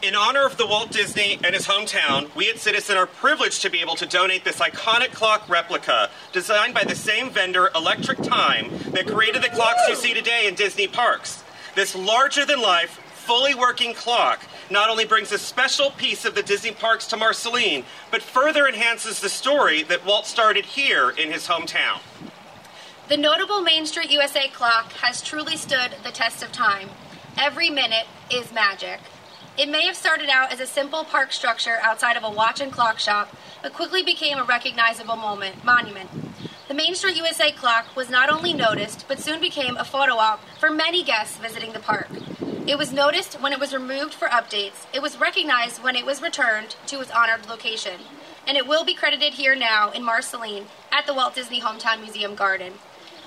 In 0.00 0.14
honor 0.14 0.46
of 0.46 0.56
the 0.56 0.64
Walt 0.64 0.92
Disney 0.92 1.40
and 1.42 1.56
his 1.56 1.66
hometown, 1.66 2.32
we 2.36 2.48
at 2.48 2.60
Citizen 2.60 2.96
are 2.96 3.06
privileged 3.06 3.62
to 3.62 3.68
be 3.68 3.80
able 3.80 3.96
to 3.96 4.06
donate 4.06 4.44
this 4.44 4.60
iconic 4.60 5.12
clock 5.12 5.48
replica 5.48 6.08
designed 6.32 6.72
by 6.72 6.84
the 6.84 6.94
same 6.94 7.30
vendor, 7.30 7.68
Electric 7.74 8.18
Time, 8.22 8.70
that 8.92 9.08
created 9.08 9.42
the 9.42 9.48
clocks 9.48 9.82
you 9.88 9.96
see 9.96 10.14
today 10.14 10.46
in 10.46 10.54
Disney 10.54 10.86
parks. 10.86 11.42
This 11.74 11.96
larger 11.96 12.46
than 12.46 12.62
life, 12.62 12.90
fully 13.12 13.56
working 13.56 13.92
clock 13.92 14.40
not 14.70 14.88
only 14.88 15.04
brings 15.04 15.32
a 15.32 15.38
special 15.38 15.90
piece 15.90 16.24
of 16.24 16.34
the 16.34 16.42
Disney 16.42 16.72
parks 16.72 17.06
to 17.08 17.16
Marceline, 17.16 17.84
but 18.10 18.22
further 18.22 18.66
enhances 18.66 19.20
the 19.20 19.28
story 19.28 19.82
that 19.84 20.06
Walt 20.06 20.26
started 20.26 20.64
here 20.64 21.10
in 21.10 21.30
his 21.30 21.48
hometown. 21.48 22.00
The 23.08 23.16
notable 23.16 23.60
Main 23.60 23.86
Street 23.86 24.10
USA 24.10 24.48
clock 24.48 24.92
has 24.92 25.20
truly 25.20 25.56
stood 25.56 25.96
the 26.04 26.12
test 26.12 26.42
of 26.42 26.52
time. 26.52 26.88
Every 27.36 27.68
minute 27.68 28.06
is 28.30 28.52
magic. 28.52 29.00
It 29.58 29.68
may 29.68 29.84
have 29.86 29.96
started 29.96 30.28
out 30.30 30.52
as 30.52 30.60
a 30.60 30.66
simple 30.66 31.04
park 31.04 31.32
structure 31.32 31.78
outside 31.82 32.16
of 32.16 32.22
a 32.22 32.30
watch 32.30 32.60
and 32.60 32.70
clock 32.70 32.98
shop, 33.00 33.34
but 33.62 33.72
quickly 33.72 34.02
became 34.02 34.38
a 34.38 34.44
recognizable 34.44 35.16
moment, 35.16 35.64
monument. 35.64 36.08
The 36.70 36.76
Main 36.76 36.94
Street 36.94 37.16
USA 37.16 37.50
clock 37.50 37.96
was 37.96 38.08
not 38.08 38.30
only 38.30 38.52
noticed, 38.52 39.06
but 39.08 39.18
soon 39.18 39.40
became 39.40 39.76
a 39.76 39.84
photo 39.84 40.18
op 40.18 40.40
for 40.60 40.70
many 40.70 41.02
guests 41.02 41.36
visiting 41.36 41.72
the 41.72 41.80
park. 41.80 42.08
It 42.64 42.78
was 42.78 42.92
noticed 42.92 43.40
when 43.40 43.52
it 43.52 43.58
was 43.58 43.74
removed 43.74 44.14
for 44.14 44.28
updates. 44.28 44.86
It 44.94 45.02
was 45.02 45.18
recognized 45.18 45.82
when 45.82 45.96
it 45.96 46.06
was 46.06 46.22
returned 46.22 46.76
to 46.86 47.00
its 47.00 47.10
honored 47.10 47.48
location. 47.48 47.98
And 48.46 48.56
it 48.56 48.68
will 48.68 48.84
be 48.84 48.94
credited 48.94 49.32
here 49.32 49.56
now 49.56 49.90
in 49.90 50.04
Marceline 50.04 50.66
at 50.92 51.08
the 51.08 51.12
Walt 51.12 51.34
Disney 51.34 51.60
Hometown 51.60 52.02
Museum 52.02 52.36
Garden. 52.36 52.74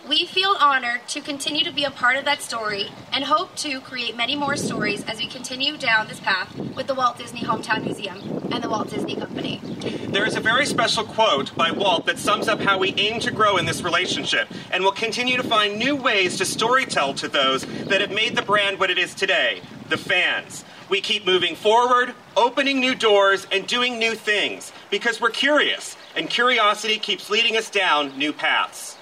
We 0.07 0.25
feel 0.25 0.57
honored 0.59 1.07
to 1.09 1.21
continue 1.21 1.63
to 1.63 1.71
be 1.71 1.85
a 1.85 1.91
part 1.91 2.17
of 2.17 2.25
that 2.25 2.41
story 2.41 2.91
and 3.13 3.23
hope 3.23 3.55
to 3.57 3.79
create 3.79 4.17
many 4.17 4.35
more 4.35 4.57
stories 4.57 5.01
as 5.05 5.17
we 5.17 5.27
continue 5.27 5.77
down 5.77 6.09
this 6.09 6.19
path 6.19 6.53
with 6.75 6.87
the 6.87 6.93
Walt 6.93 7.17
Disney 7.17 7.39
Hometown 7.39 7.85
Museum 7.85 8.19
and 8.51 8.61
the 8.61 8.67
Walt 8.67 8.89
Disney 8.89 9.15
Company. 9.15 9.61
There 9.63 10.25
is 10.25 10.35
a 10.35 10.41
very 10.41 10.65
special 10.65 11.05
quote 11.05 11.55
by 11.55 11.71
Walt 11.71 12.05
that 12.07 12.19
sums 12.19 12.49
up 12.49 12.59
how 12.59 12.77
we 12.77 12.93
aim 12.97 13.21
to 13.21 13.31
grow 13.31 13.55
in 13.55 13.65
this 13.65 13.81
relationship 13.81 14.49
and 14.71 14.83
will 14.83 14.91
continue 14.91 15.37
to 15.37 15.43
find 15.43 15.79
new 15.79 15.95
ways 15.95 16.37
to 16.37 16.43
storytell 16.43 17.15
to 17.15 17.29
those 17.29 17.65
that 17.85 18.01
have 18.01 18.11
made 18.11 18.35
the 18.35 18.41
brand 18.41 18.81
what 18.81 18.89
it 18.89 18.97
is 18.97 19.15
today 19.15 19.61
the 19.87 19.97
fans. 19.97 20.65
We 20.89 20.99
keep 20.99 21.25
moving 21.25 21.55
forward, 21.55 22.13
opening 22.35 22.81
new 22.81 22.93
doors, 22.93 23.47
and 23.53 23.65
doing 23.65 23.99
new 23.99 24.15
things 24.15 24.73
because 24.89 25.21
we're 25.21 25.29
curious, 25.29 25.95
and 26.15 26.29
curiosity 26.29 26.97
keeps 26.97 27.29
leading 27.29 27.55
us 27.55 27.69
down 27.69 28.17
new 28.17 28.33
paths. 28.33 28.97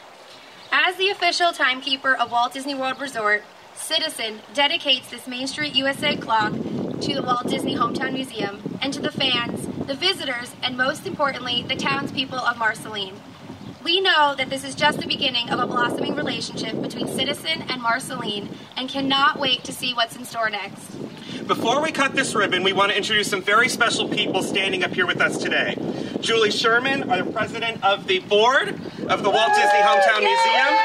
As 0.74 0.96
the 0.96 1.10
official 1.10 1.52
timekeeper 1.52 2.16
of 2.16 2.32
Walt 2.32 2.54
Disney 2.54 2.76
World 2.76 3.02
Resort, 3.02 3.44
Citizen 3.76 4.40
dedicates 4.54 5.10
this 5.10 5.28
Main 5.28 5.46
Street 5.48 5.76
USA 5.76 6.16
clock 6.16 6.54
to 6.54 7.14
the 7.14 7.22
Walt 7.22 7.48
Disney 7.48 7.76
Hometown 7.76 8.14
Museum 8.14 8.78
and 8.82 8.94
to 8.94 9.02
the 9.02 9.12
fans, 9.12 9.68
the 9.86 9.96
visitors, 9.96 10.56
and 10.64 10.78
most 10.78 11.06
importantly, 11.06 11.66
the 11.68 11.76
townspeople 11.76 12.40
of 12.40 12.58
Marceline. 12.58 13.16
We 13.84 14.00
know 14.00 14.36
that 14.38 14.50
this 14.50 14.64
is 14.64 14.76
just 14.76 15.00
the 15.00 15.08
beginning 15.08 15.50
of 15.50 15.60
a 15.60 15.66
blossoming 15.66 16.16
relationship 16.16 16.80
between 16.82 17.08
Citizen 17.08 17.64
and 17.64 17.82
Marceline 17.82 18.50
and 18.78 18.88
cannot 18.88 19.40
wait 19.40 19.64
to 19.64 19.74
see 19.74 19.94
what's 19.94 20.16
in 20.16 20.24
store 20.24 20.52
next. 20.52 20.98
Before 21.48 21.82
we 21.82 21.92
cut 21.92 22.14
this 22.14 22.36
ribbon, 22.36 22.62
we 22.62 22.74
want 22.74 22.92
to 22.92 22.98
introduce 22.98 23.30
some 23.30 23.42
very 23.42 23.68
special 23.68 24.08
people 24.08 24.44
standing 24.44 24.84
up 24.84 24.92
here 24.94 25.08
with 25.08 25.20
us 25.20 25.38
today. 25.38 25.76
Julie 26.20 26.52
Sherman, 26.52 27.10
our 27.10 27.24
president 27.24 27.84
of 27.84 28.06
the 28.06 28.20
board 28.20 28.70
of 28.70 29.24
the 29.24 29.30
Walt 29.30 29.54
Disney 29.56 29.80
Hometown 29.80 30.20
Museum. 30.20 30.78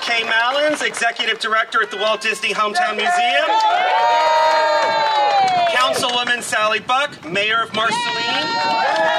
Kaye 0.00 0.24
Malins, 0.24 0.80
executive 0.80 1.38
director 1.38 1.82
at 1.82 1.90
the 1.90 1.98
Walt 1.98 2.22
Disney 2.22 2.54
Hometown 2.54 2.96
Museum. 2.96 3.46
Councilwoman 5.76 6.42
Sally 6.42 6.80
Buck, 6.80 7.30
mayor 7.30 7.62
of 7.62 7.74
Marceline. 7.74 9.11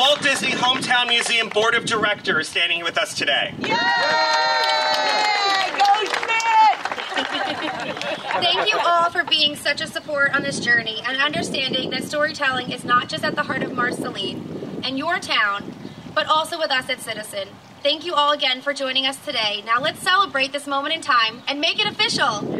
And 0.00 0.06
the 0.06 0.08
Walt 0.08 0.22
Disney 0.22 0.52
Hometown 0.52 1.08
Museum 1.08 1.50
board 1.50 1.74
of 1.74 1.84
directors 1.84 2.48
standing 2.48 2.78
here 2.78 2.86
with 2.86 2.96
us 2.96 3.12
today. 3.12 3.52
Go 3.60 3.66
human! 3.66 3.66
Thank 8.42 8.72
you 8.72 8.78
all 8.78 9.10
for 9.10 9.24
being 9.24 9.56
such 9.56 9.82
a 9.82 9.86
support 9.86 10.34
on 10.34 10.42
this 10.42 10.58
journey 10.58 11.02
and 11.06 11.20
understanding 11.20 11.90
that 11.90 12.04
storytelling 12.04 12.70
is 12.70 12.82
not 12.82 13.10
just 13.10 13.24
at 13.24 13.34
the 13.34 13.42
heart 13.42 13.62
of 13.62 13.74
Marceline 13.74 14.80
and 14.84 14.96
your 14.96 15.18
town, 15.18 15.74
but 16.14 16.26
also 16.26 16.58
with 16.58 16.70
us 16.70 16.88
at 16.88 17.00
Citizen. 17.00 17.48
Thank 17.82 18.06
you 18.06 18.14
all 18.14 18.32
again 18.32 18.62
for 18.62 18.72
joining 18.72 19.04
us 19.04 19.22
today. 19.24 19.62
Now 19.66 19.80
let's 19.80 20.00
celebrate 20.00 20.52
this 20.52 20.66
moment 20.66 20.94
in 20.94 21.02
time 21.02 21.42
and 21.46 21.60
make 21.60 21.78
it 21.78 21.86
official. 21.86 22.24
All 22.24 22.40
right, 22.40 22.56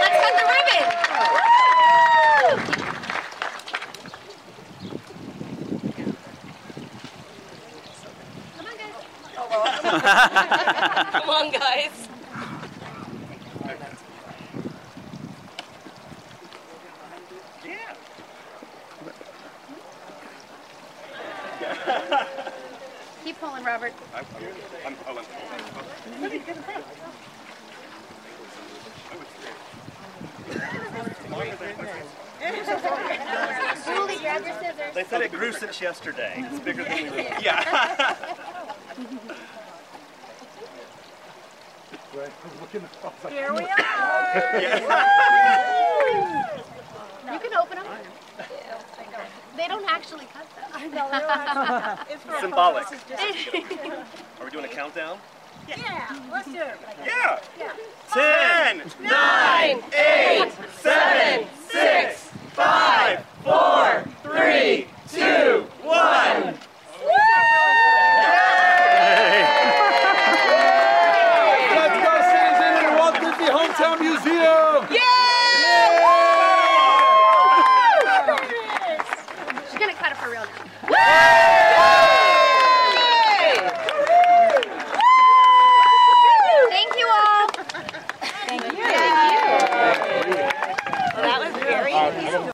let's 0.00 0.24
cut 0.24 0.40
the 0.40 0.46
ribbon. 0.46 0.58
Come 9.88 11.30
on, 11.30 11.50
guys. 11.50 12.08
Keep 23.24 23.40
pulling, 23.40 23.64
Robert. 23.64 23.94
i'm 24.14 24.24
Julie, 33.84 34.16
grab 34.20 34.44
your 34.44 34.54
scissors. 34.54 34.94
They 34.94 35.04
said 35.04 35.22
it 35.22 35.32
grew 35.32 35.52
since 35.52 35.80
yesterday. 35.80 36.44
It's 36.50 36.60
bigger 36.60 36.84
than 36.84 37.02
we 37.04 37.10
realized. 37.16 37.44
Yeah. 37.44 38.16
Here 43.28 43.52
we 43.54 43.64
are. 43.64 43.74
You 47.30 47.38
can 47.38 47.54
open 47.60 47.76
them. 47.76 47.86
They 49.56 49.68
don't 49.68 49.84
actually 49.86 50.24
cut 50.32 50.46
them. 50.56 50.64
I 50.72 50.86
know. 50.88 51.08
actually- 51.12 52.14
it's 52.14 52.40
Symbolic. 52.40 52.84
photo. 52.84 52.96
This 53.06 53.36
is 53.36 53.44
just- 53.44 53.54
Are 54.40 54.44
we 54.44 54.50
doing 54.50 54.64
a 54.64 54.68
countdown? 54.68 55.18
Yeah, 55.68 56.18
let's 56.32 56.46
do 56.50 56.54
it. 56.56 56.78
Yeah. 57.04 57.38
Yeah. 57.58 57.72
Ten, 58.14 58.82
nine, 59.02 59.82
eight, 59.94 60.50
seven, 60.80 61.46
six, 61.68 62.30
five, 62.54 63.22
four, 63.44 64.04
three, 64.22 64.86
two, 65.12 65.66
one. 65.82 66.56
Let's 71.76 71.96
go, 72.02 72.12
Citizen, 72.32 72.70
to 72.74 72.80
the 72.88 72.94
Walt 72.98 73.14
Disney 73.20 73.48
Hometown 73.52 73.96
Museum! 74.00 74.88
She's 79.70 79.78
gonna 79.78 79.94
cut 79.94 80.12
it 80.12 80.16
for 80.18 80.30
real 80.30 80.42
now. 80.42 81.68
Thank 86.70 86.96
you 86.98 87.08
all. 87.08 87.48
Thank 88.46 88.62
you. 88.62 88.84
That 91.22 91.38
was 91.40 91.52
very 91.62 91.92
easy. 92.26 92.50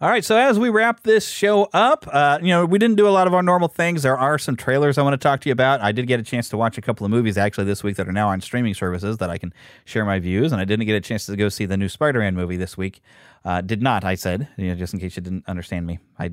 All 0.00 0.08
right, 0.08 0.24
so 0.24 0.36
as 0.36 0.60
we 0.60 0.68
wrap 0.68 1.02
this 1.02 1.28
show 1.28 1.68
up, 1.72 2.06
uh, 2.12 2.38
you 2.40 2.50
know, 2.50 2.64
we 2.64 2.78
didn't 2.78 2.94
do 2.94 3.08
a 3.08 3.10
lot 3.10 3.26
of 3.26 3.34
our 3.34 3.42
normal 3.42 3.66
things. 3.66 4.04
There 4.04 4.16
are 4.16 4.38
some 4.38 4.54
trailers 4.54 4.96
I 4.96 5.02
want 5.02 5.14
to 5.14 5.18
talk 5.18 5.40
to 5.40 5.48
you 5.48 5.52
about. 5.52 5.80
I 5.80 5.90
did 5.90 6.06
get 6.06 6.20
a 6.20 6.22
chance 6.22 6.48
to 6.50 6.56
watch 6.56 6.78
a 6.78 6.80
couple 6.80 7.04
of 7.04 7.10
movies 7.10 7.36
actually 7.36 7.64
this 7.64 7.82
week 7.82 7.96
that 7.96 8.06
are 8.06 8.12
now 8.12 8.28
on 8.28 8.40
streaming 8.40 8.74
services 8.74 9.18
that 9.18 9.28
I 9.28 9.38
can 9.38 9.52
share 9.86 10.04
my 10.04 10.20
views, 10.20 10.52
and 10.52 10.60
I 10.60 10.64
didn't 10.64 10.86
get 10.86 10.94
a 10.94 11.00
chance 11.00 11.26
to 11.26 11.34
go 11.34 11.48
see 11.48 11.66
the 11.66 11.76
new 11.76 11.88
Spider-Man 11.88 12.36
movie 12.36 12.56
this 12.56 12.76
week. 12.76 13.00
Uh, 13.44 13.60
did 13.60 13.82
not, 13.82 14.04
I 14.04 14.14
said, 14.14 14.46
you 14.56 14.68
know, 14.68 14.76
just 14.76 14.94
in 14.94 15.00
case 15.00 15.16
you 15.16 15.22
didn't 15.22 15.48
understand 15.48 15.84
me. 15.84 15.98
I 16.16 16.30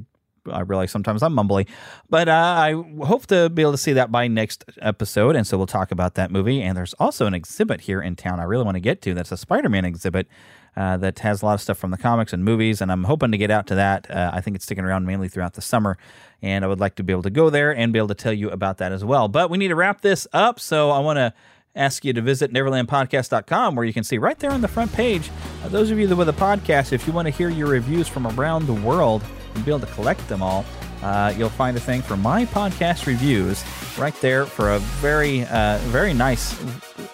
I 0.47 0.59
realize 0.59 0.91
sometimes 0.91 1.23
I'm 1.23 1.35
mumbly, 1.35 1.67
but 2.07 2.29
uh, 2.29 2.31
I 2.31 2.73
hope 3.03 3.25
to 3.27 3.49
be 3.49 3.63
able 3.63 3.71
to 3.71 3.79
see 3.79 3.93
that 3.93 4.11
by 4.11 4.27
next 4.27 4.63
episode, 4.79 5.35
and 5.35 5.47
so 5.47 5.57
we'll 5.57 5.65
talk 5.65 5.89
about 5.89 6.13
that 6.13 6.29
movie. 6.29 6.61
And 6.61 6.77
there's 6.77 6.93
also 6.99 7.25
an 7.25 7.33
exhibit 7.33 7.81
here 7.81 7.99
in 7.99 8.15
town 8.15 8.39
I 8.39 8.43
really 8.43 8.63
want 8.63 8.75
to 8.75 8.79
get 8.79 9.01
to. 9.01 9.15
That's 9.15 9.31
a 9.31 9.37
Spider-Man 9.37 9.85
exhibit 9.85 10.27
uh, 10.75 10.97
that 10.97 11.19
has 11.19 11.41
a 11.41 11.45
lot 11.45 11.53
of 11.53 11.61
stuff 11.61 11.77
from 11.77 11.91
the 11.91 11.97
comics 11.97 12.33
and 12.33 12.43
movies, 12.43 12.81
and 12.81 12.91
I'm 12.91 13.05
hoping 13.05 13.31
to 13.31 13.37
get 13.37 13.51
out 13.51 13.67
to 13.67 13.75
that. 13.75 14.09
Uh, 14.09 14.31
I 14.33 14.41
think 14.41 14.55
it's 14.55 14.65
sticking 14.65 14.83
around 14.83 15.05
mainly 15.05 15.29
throughout 15.29 15.53
the 15.53 15.61
summer, 15.61 15.97
and 16.41 16.65
I 16.65 16.67
would 16.67 16.79
like 16.79 16.95
to 16.95 17.03
be 17.03 17.13
able 17.13 17.23
to 17.23 17.29
go 17.29 17.49
there 17.49 17.75
and 17.75 17.93
be 17.93 17.99
able 17.99 18.09
to 18.09 18.15
tell 18.15 18.33
you 18.33 18.49
about 18.49 18.77
that 18.79 18.91
as 18.91 19.03
well. 19.03 19.27
But 19.27 19.49
we 19.49 19.57
need 19.57 19.69
to 19.69 19.75
wrap 19.75 20.01
this 20.01 20.27
up, 20.33 20.59
so 20.59 20.91
I 20.91 20.99
want 20.99 21.17
to 21.17 21.33
ask 21.75 22.05
you 22.05 22.13
to 22.13 22.21
visit 22.21 22.53
neverlandpodcast.com 22.53 23.75
where 23.75 23.85
you 23.85 23.93
can 23.93 24.03
see 24.03 24.17
right 24.17 24.39
there 24.39 24.51
on 24.51 24.61
the 24.61 24.67
front 24.67 24.91
page 24.93 25.29
uh, 25.63 25.67
those 25.67 25.91
of 25.91 25.99
you 25.99 26.07
that 26.07 26.15
with 26.15 26.29
a 26.29 26.33
podcast 26.33 26.93
if 26.93 27.05
you 27.05 27.11
want 27.11 27.25
to 27.25 27.29
hear 27.29 27.49
your 27.49 27.67
reviews 27.67 28.07
from 28.07 28.25
around 28.27 28.65
the 28.65 28.73
world 28.73 29.21
and 29.53 29.65
be 29.65 29.71
able 29.71 29.79
to 29.85 29.93
collect 29.93 30.25
them 30.29 30.41
all 30.41 30.65
uh, 31.03 31.33
you'll 31.37 31.49
find 31.49 31.75
a 31.75 31.79
thing 31.79 32.01
for 32.01 32.15
my 32.15 32.45
podcast 32.45 33.05
reviews 33.05 33.63
right 33.97 34.15
there 34.21 34.45
for 34.45 34.71
a 34.71 34.79
very 34.79 35.43
uh, 35.47 35.77
very 35.83 36.13
nice 36.13 36.57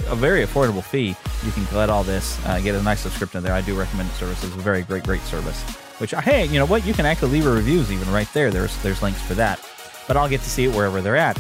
a 0.08 0.16
very 0.16 0.46
affordable 0.46 0.84
fee. 0.84 1.16
You 1.46 1.52
can 1.52 1.66
collect 1.68 1.92
all 1.92 2.04
this 2.04 2.44
uh, 2.46 2.60
get 2.60 2.76
a 2.76 2.82
nice 2.82 3.02
subscription 3.02 3.44
there. 3.44 3.54
I 3.54 3.62
do 3.62 3.78
recommend 3.78 4.10
the 4.10 4.14
service. 4.16 4.44
It's 4.44 4.56
a 4.56 4.60
very 4.60 4.84
great 4.84 5.04
great 5.04 5.22
service 5.22 5.62
which 6.00 6.12
hey 6.12 6.46
you 6.46 6.58
know 6.58 6.66
what? 6.66 6.86
You 6.86 6.94
can 6.94 7.06
actually 7.06 7.32
leave 7.32 7.46
reviews 7.46 7.92
even 7.92 8.12
right 8.12 8.28
there. 8.34 8.50
There's 8.52 8.76
there's 8.82 9.02
links 9.02 9.22
for 9.22 9.36
that 9.36 9.60
but 10.08 10.18
i'll 10.18 10.28
get 10.28 10.42
to 10.42 10.50
see 10.50 10.66
it 10.66 10.76
wherever 10.76 11.02
they're 11.02 11.16
at. 11.16 11.40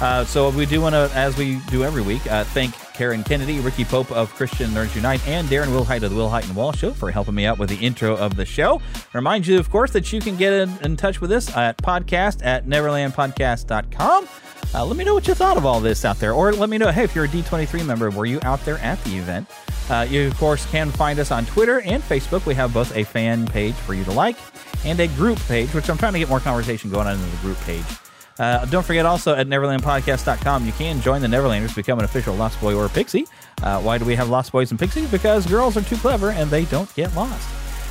Uh, 0.00 0.24
so 0.24 0.50
we 0.50 0.64
do 0.66 0.80
want 0.80 0.94
to, 0.94 1.10
as 1.14 1.36
we 1.36 1.60
do 1.70 1.84
every 1.84 2.02
week, 2.02 2.24
uh, 2.28 2.42
thank 2.42 2.72
Karen 2.92 3.22
Kennedy, 3.22 3.60
Ricky 3.60 3.84
Pope 3.84 4.10
of 4.10 4.32
Christian 4.34 4.70
Nerds 4.70 4.94
Unite, 4.96 5.26
and 5.28 5.48
Darren 5.48 5.66
Wilhite 5.66 6.02
of 6.02 6.10
the 6.10 6.16
Wilhite 6.16 6.44
and 6.44 6.56
Wall 6.56 6.72
Show 6.72 6.92
for 6.92 7.10
helping 7.10 7.34
me 7.34 7.46
out 7.46 7.58
with 7.58 7.68
the 7.68 7.76
intro 7.76 8.16
of 8.16 8.34
the 8.34 8.44
show. 8.44 8.80
Remind 9.12 9.46
you, 9.46 9.58
of 9.58 9.70
course, 9.70 9.92
that 9.92 10.12
you 10.12 10.20
can 10.20 10.36
get 10.36 10.52
in, 10.52 10.76
in 10.82 10.96
touch 10.96 11.20
with 11.20 11.30
us 11.30 11.56
at 11.56 11.78
podcast 11.78 12.44
at 12.44 12.66
neverlandpodcast.com. 12.66 14.28
Uh, 14.74 14.84
let 14.84 14.96
me 14.96 15.04
know 15.04 15.12
what 15.14 15.28
you 15.28 15.34
thought 15.34 15.56
of 15.58 15.66
all 15.66 15.80
this 15.80 16.04
out 16.04 16.18
there, 16.18 16.32
or 16.32 16.52
let 16.52 16.70
me 16.70 16.78
know, 16.78 16.90
hey, 16.90 17.04
if 17.04 17.14
you're 17.14 17.26
a 17.26 17.28
D23 17.28 17.84
member, 17.84 18.10
were 18.10 18.24
you 18.24 18.38
out 18.42 18.64
there 18.64 18.78
at 18.78 19.02
the 19.04 19.16
event? 19.18 19.46
Uh, 19.90 20.06
you, 20.08 20.26
of 20.26 20.36
course, 20.38 20.64
can 20.70 20.90
find 20.90 21.18
us 21.18 21.30
on 21.30 21.44
Twitter 21.44 21.80
and 21.82 22.02
Facebook. 22.02 22.46
We 22.46 22.54
have 22.54 22.72
both 22.72 22.96
a 22.96 23.04
fan 23.04 23.46
page 23.46 23.74
for 23.74 23.92
you 23.92 24.04
to 24.04 24.12
like 24.12 24.36
and 24.84 24.98
a 25.00 25.08
group 25.08 25.38
page, 25.40 25.74
which 25.74 25.90
I'm 25.90 25.98
trying 25.98 26.14
to 26.14 26.18
get 26.18 26.28
more 26.28 26.40
conversation 26.40 26.90
going 26.90 27.06
on 27.06 27.14
in 27.14 27.30
the 27.30 27.36
group 27.38 27.58
page. 27.60 27.84
Uh, 28.38 28.64
don't 28.66 28.84
forget 28.84 29.04
also 29.04 29.34
at 29.34 29.46
neverlandpodcast.com, 29.46 30.64
you 30.64 30.72
can 30.72 31.00
join 31.02 31.20
the 31.20 31.28
Neverlanders, 31.28 31.76
become 31.76 31.98
an 31.98 32.06
official 32.06 32.34
Lost 32.34 32.58
Boy 32.60 32.74
or 32.74 32.88
Pixie. 32.88 33.26
Uh, 33.62 33.80
why 33.80 33.98
do 33.98 34.06
we 34.06 34.14
have 34.14 34.30
Lost 34.30 34.52
Boys 34.52 34.70
and 34.70 34.80
Pixies? 34.80 35.10
Because 35.10 35.46
girls 35.46 35.76
are 35.76 35.82
too 35.82 35.96
clever 35.96 36.30
and 36.30 36.50
they 36.50 36.64
don't 36.64 36.92
get 36.94 37.14
lost. 37.14 37.48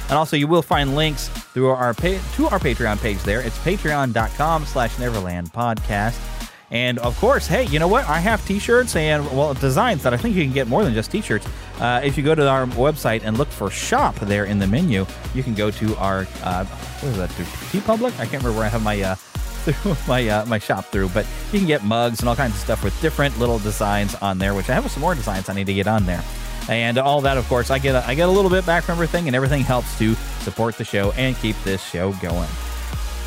And 0.10 0.18
also, 0.18 0.36
you 0.36 0.48
will 0.48 0.64
find 0.64 0.96
links 0.96 1.30
through 1.30 1.70
our 1.70 1.94
pa- 1.94 2.20
to 2.36 2.48
our 2.48 2.60
Patreon 2.60 3.00
page 3.00 3.20
there. 3.20 3.40
It's 3.42 3.58
patreon.com 3.60 4.66
slash 4.66 4.98
Neverland 5.00 5.54
Podcast. 5.54 6.41
And 6.72 7.00
of 7.00 7.18
course, 7.20 7.48
hey, 7.48 7.66
you 7.66 7.80
know 7.80 7.90
what? 7.90 8.08
I 8.08 8.20
have 8.20 8.46
t-shirts 8.46 8.96
and, 8.96 9.26
well, 9.38 9.54
designs 9.54 10.04
that 10.04 10.14
I 10.14 10.18
think 10.18 10.36
you 10.36 10.44
can 10.44 10.54
get 10.54 10.68
more 10.68 10.86
than 10.86 10.94
just 10.94 11.12
t-shirts. 11.12 11.46
Uh, 11.80 12.00
if 12.04 12.18
you 12.18 12.24
go 12.24 12.34
to 12.34 12.48
our 12.48 12.66
website 12.68 13.24
and 13.26 13.38
look 13.38 13.50
for 13.50 13.70
shop 13.70 14.16
there 14.16 14.46
in 14.46 14.58
the 14.58 14.68
menu, 14.68 15.06
you 15.34 15.44
can 15.44 15.54
go 15.54 15.70
to 15.70 15.96
our, 15.98 16.26
uh, 16.44 16.64
what 16.66 17.10
is 17.10 17.18
that, 17.18 17.30
TeePublic? 17.32 18.14
I 18.14 18.26
can't 18.26 18.44
remember 18.44 18.54
where 18.54 18.66
I 18.66 18.70
have 18.70 18.84
my, 18.84 19.02
uh, 19.02 19.16
through 19.62 19.96
my 20.08 20.28
uh, 20.28 20.46
my 20.46 20.58
shop 20.58 20.86
through, 20.86 21.10
but 21.10 21.26
you 21.52 21.60
can 21.60 21.68
get 21.68 21.84
mugs 21.84 22.20
and 22.20 22.30
all 22.30 22.36
kinds 22.36 22.54
of 22.54 22.60
stuff 22.60 22.84
with 22.84 23.00
different 23.02 23.38
little 23.38 23.60
designs 23.60 24.16
on 24.16 24.38
there. 24.38 24.54
Which 24.54 24.70
I 24.70 24.74
have 24.74 24.90
some 24.90 25.02
more 25.02 25.16
designs 25.16 25.50
I 25.50 25.54
need 25.54 25.68
to 25.68 25.74
get 25.74 25.88
on 25.88 26.06
there, 26.06 26.24
and 26.68 26.98
all 26.98 27.22
that. 27.22 27.38
Of 27.38 27.48
course, 27.48 27.70
I 27.70 27.80
get 27.80 27.96
a, 27.96 28.06
I 28.08 28.16
get 28.16 28.28
a 28.28 28.32
little 28.32 28.50
bit 28.50 28.66
back 28.66 28.84
from 28.84 28.94
everything, 28.94 29.28
and 29.28 29.36
everything 29.36 29.62
helps 29.62 29.98
to 30.00 30.16
support 30.42 30.78
the 30.78 30.84
show 30.84 31.12
and 31.12 31.36
keep 31.38 31.56
this 31.64 31.84
show 31.84 32.14
going. 32.14 32.50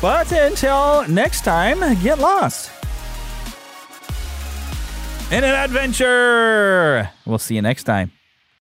But 0.01 0.31
until 0.31 1.07
next 1.07 1.45
time, 1.45 1.79
get 2.01 2.19
lost 2.19 2.74
in 5.31 5.43
an 5.43 5.55
adventure. 5.55 7.09
We'll 7.25 7.39
see 7.39 7.55
you 7.55 7.61
next 7.61 7.83
time. 7.83 8.11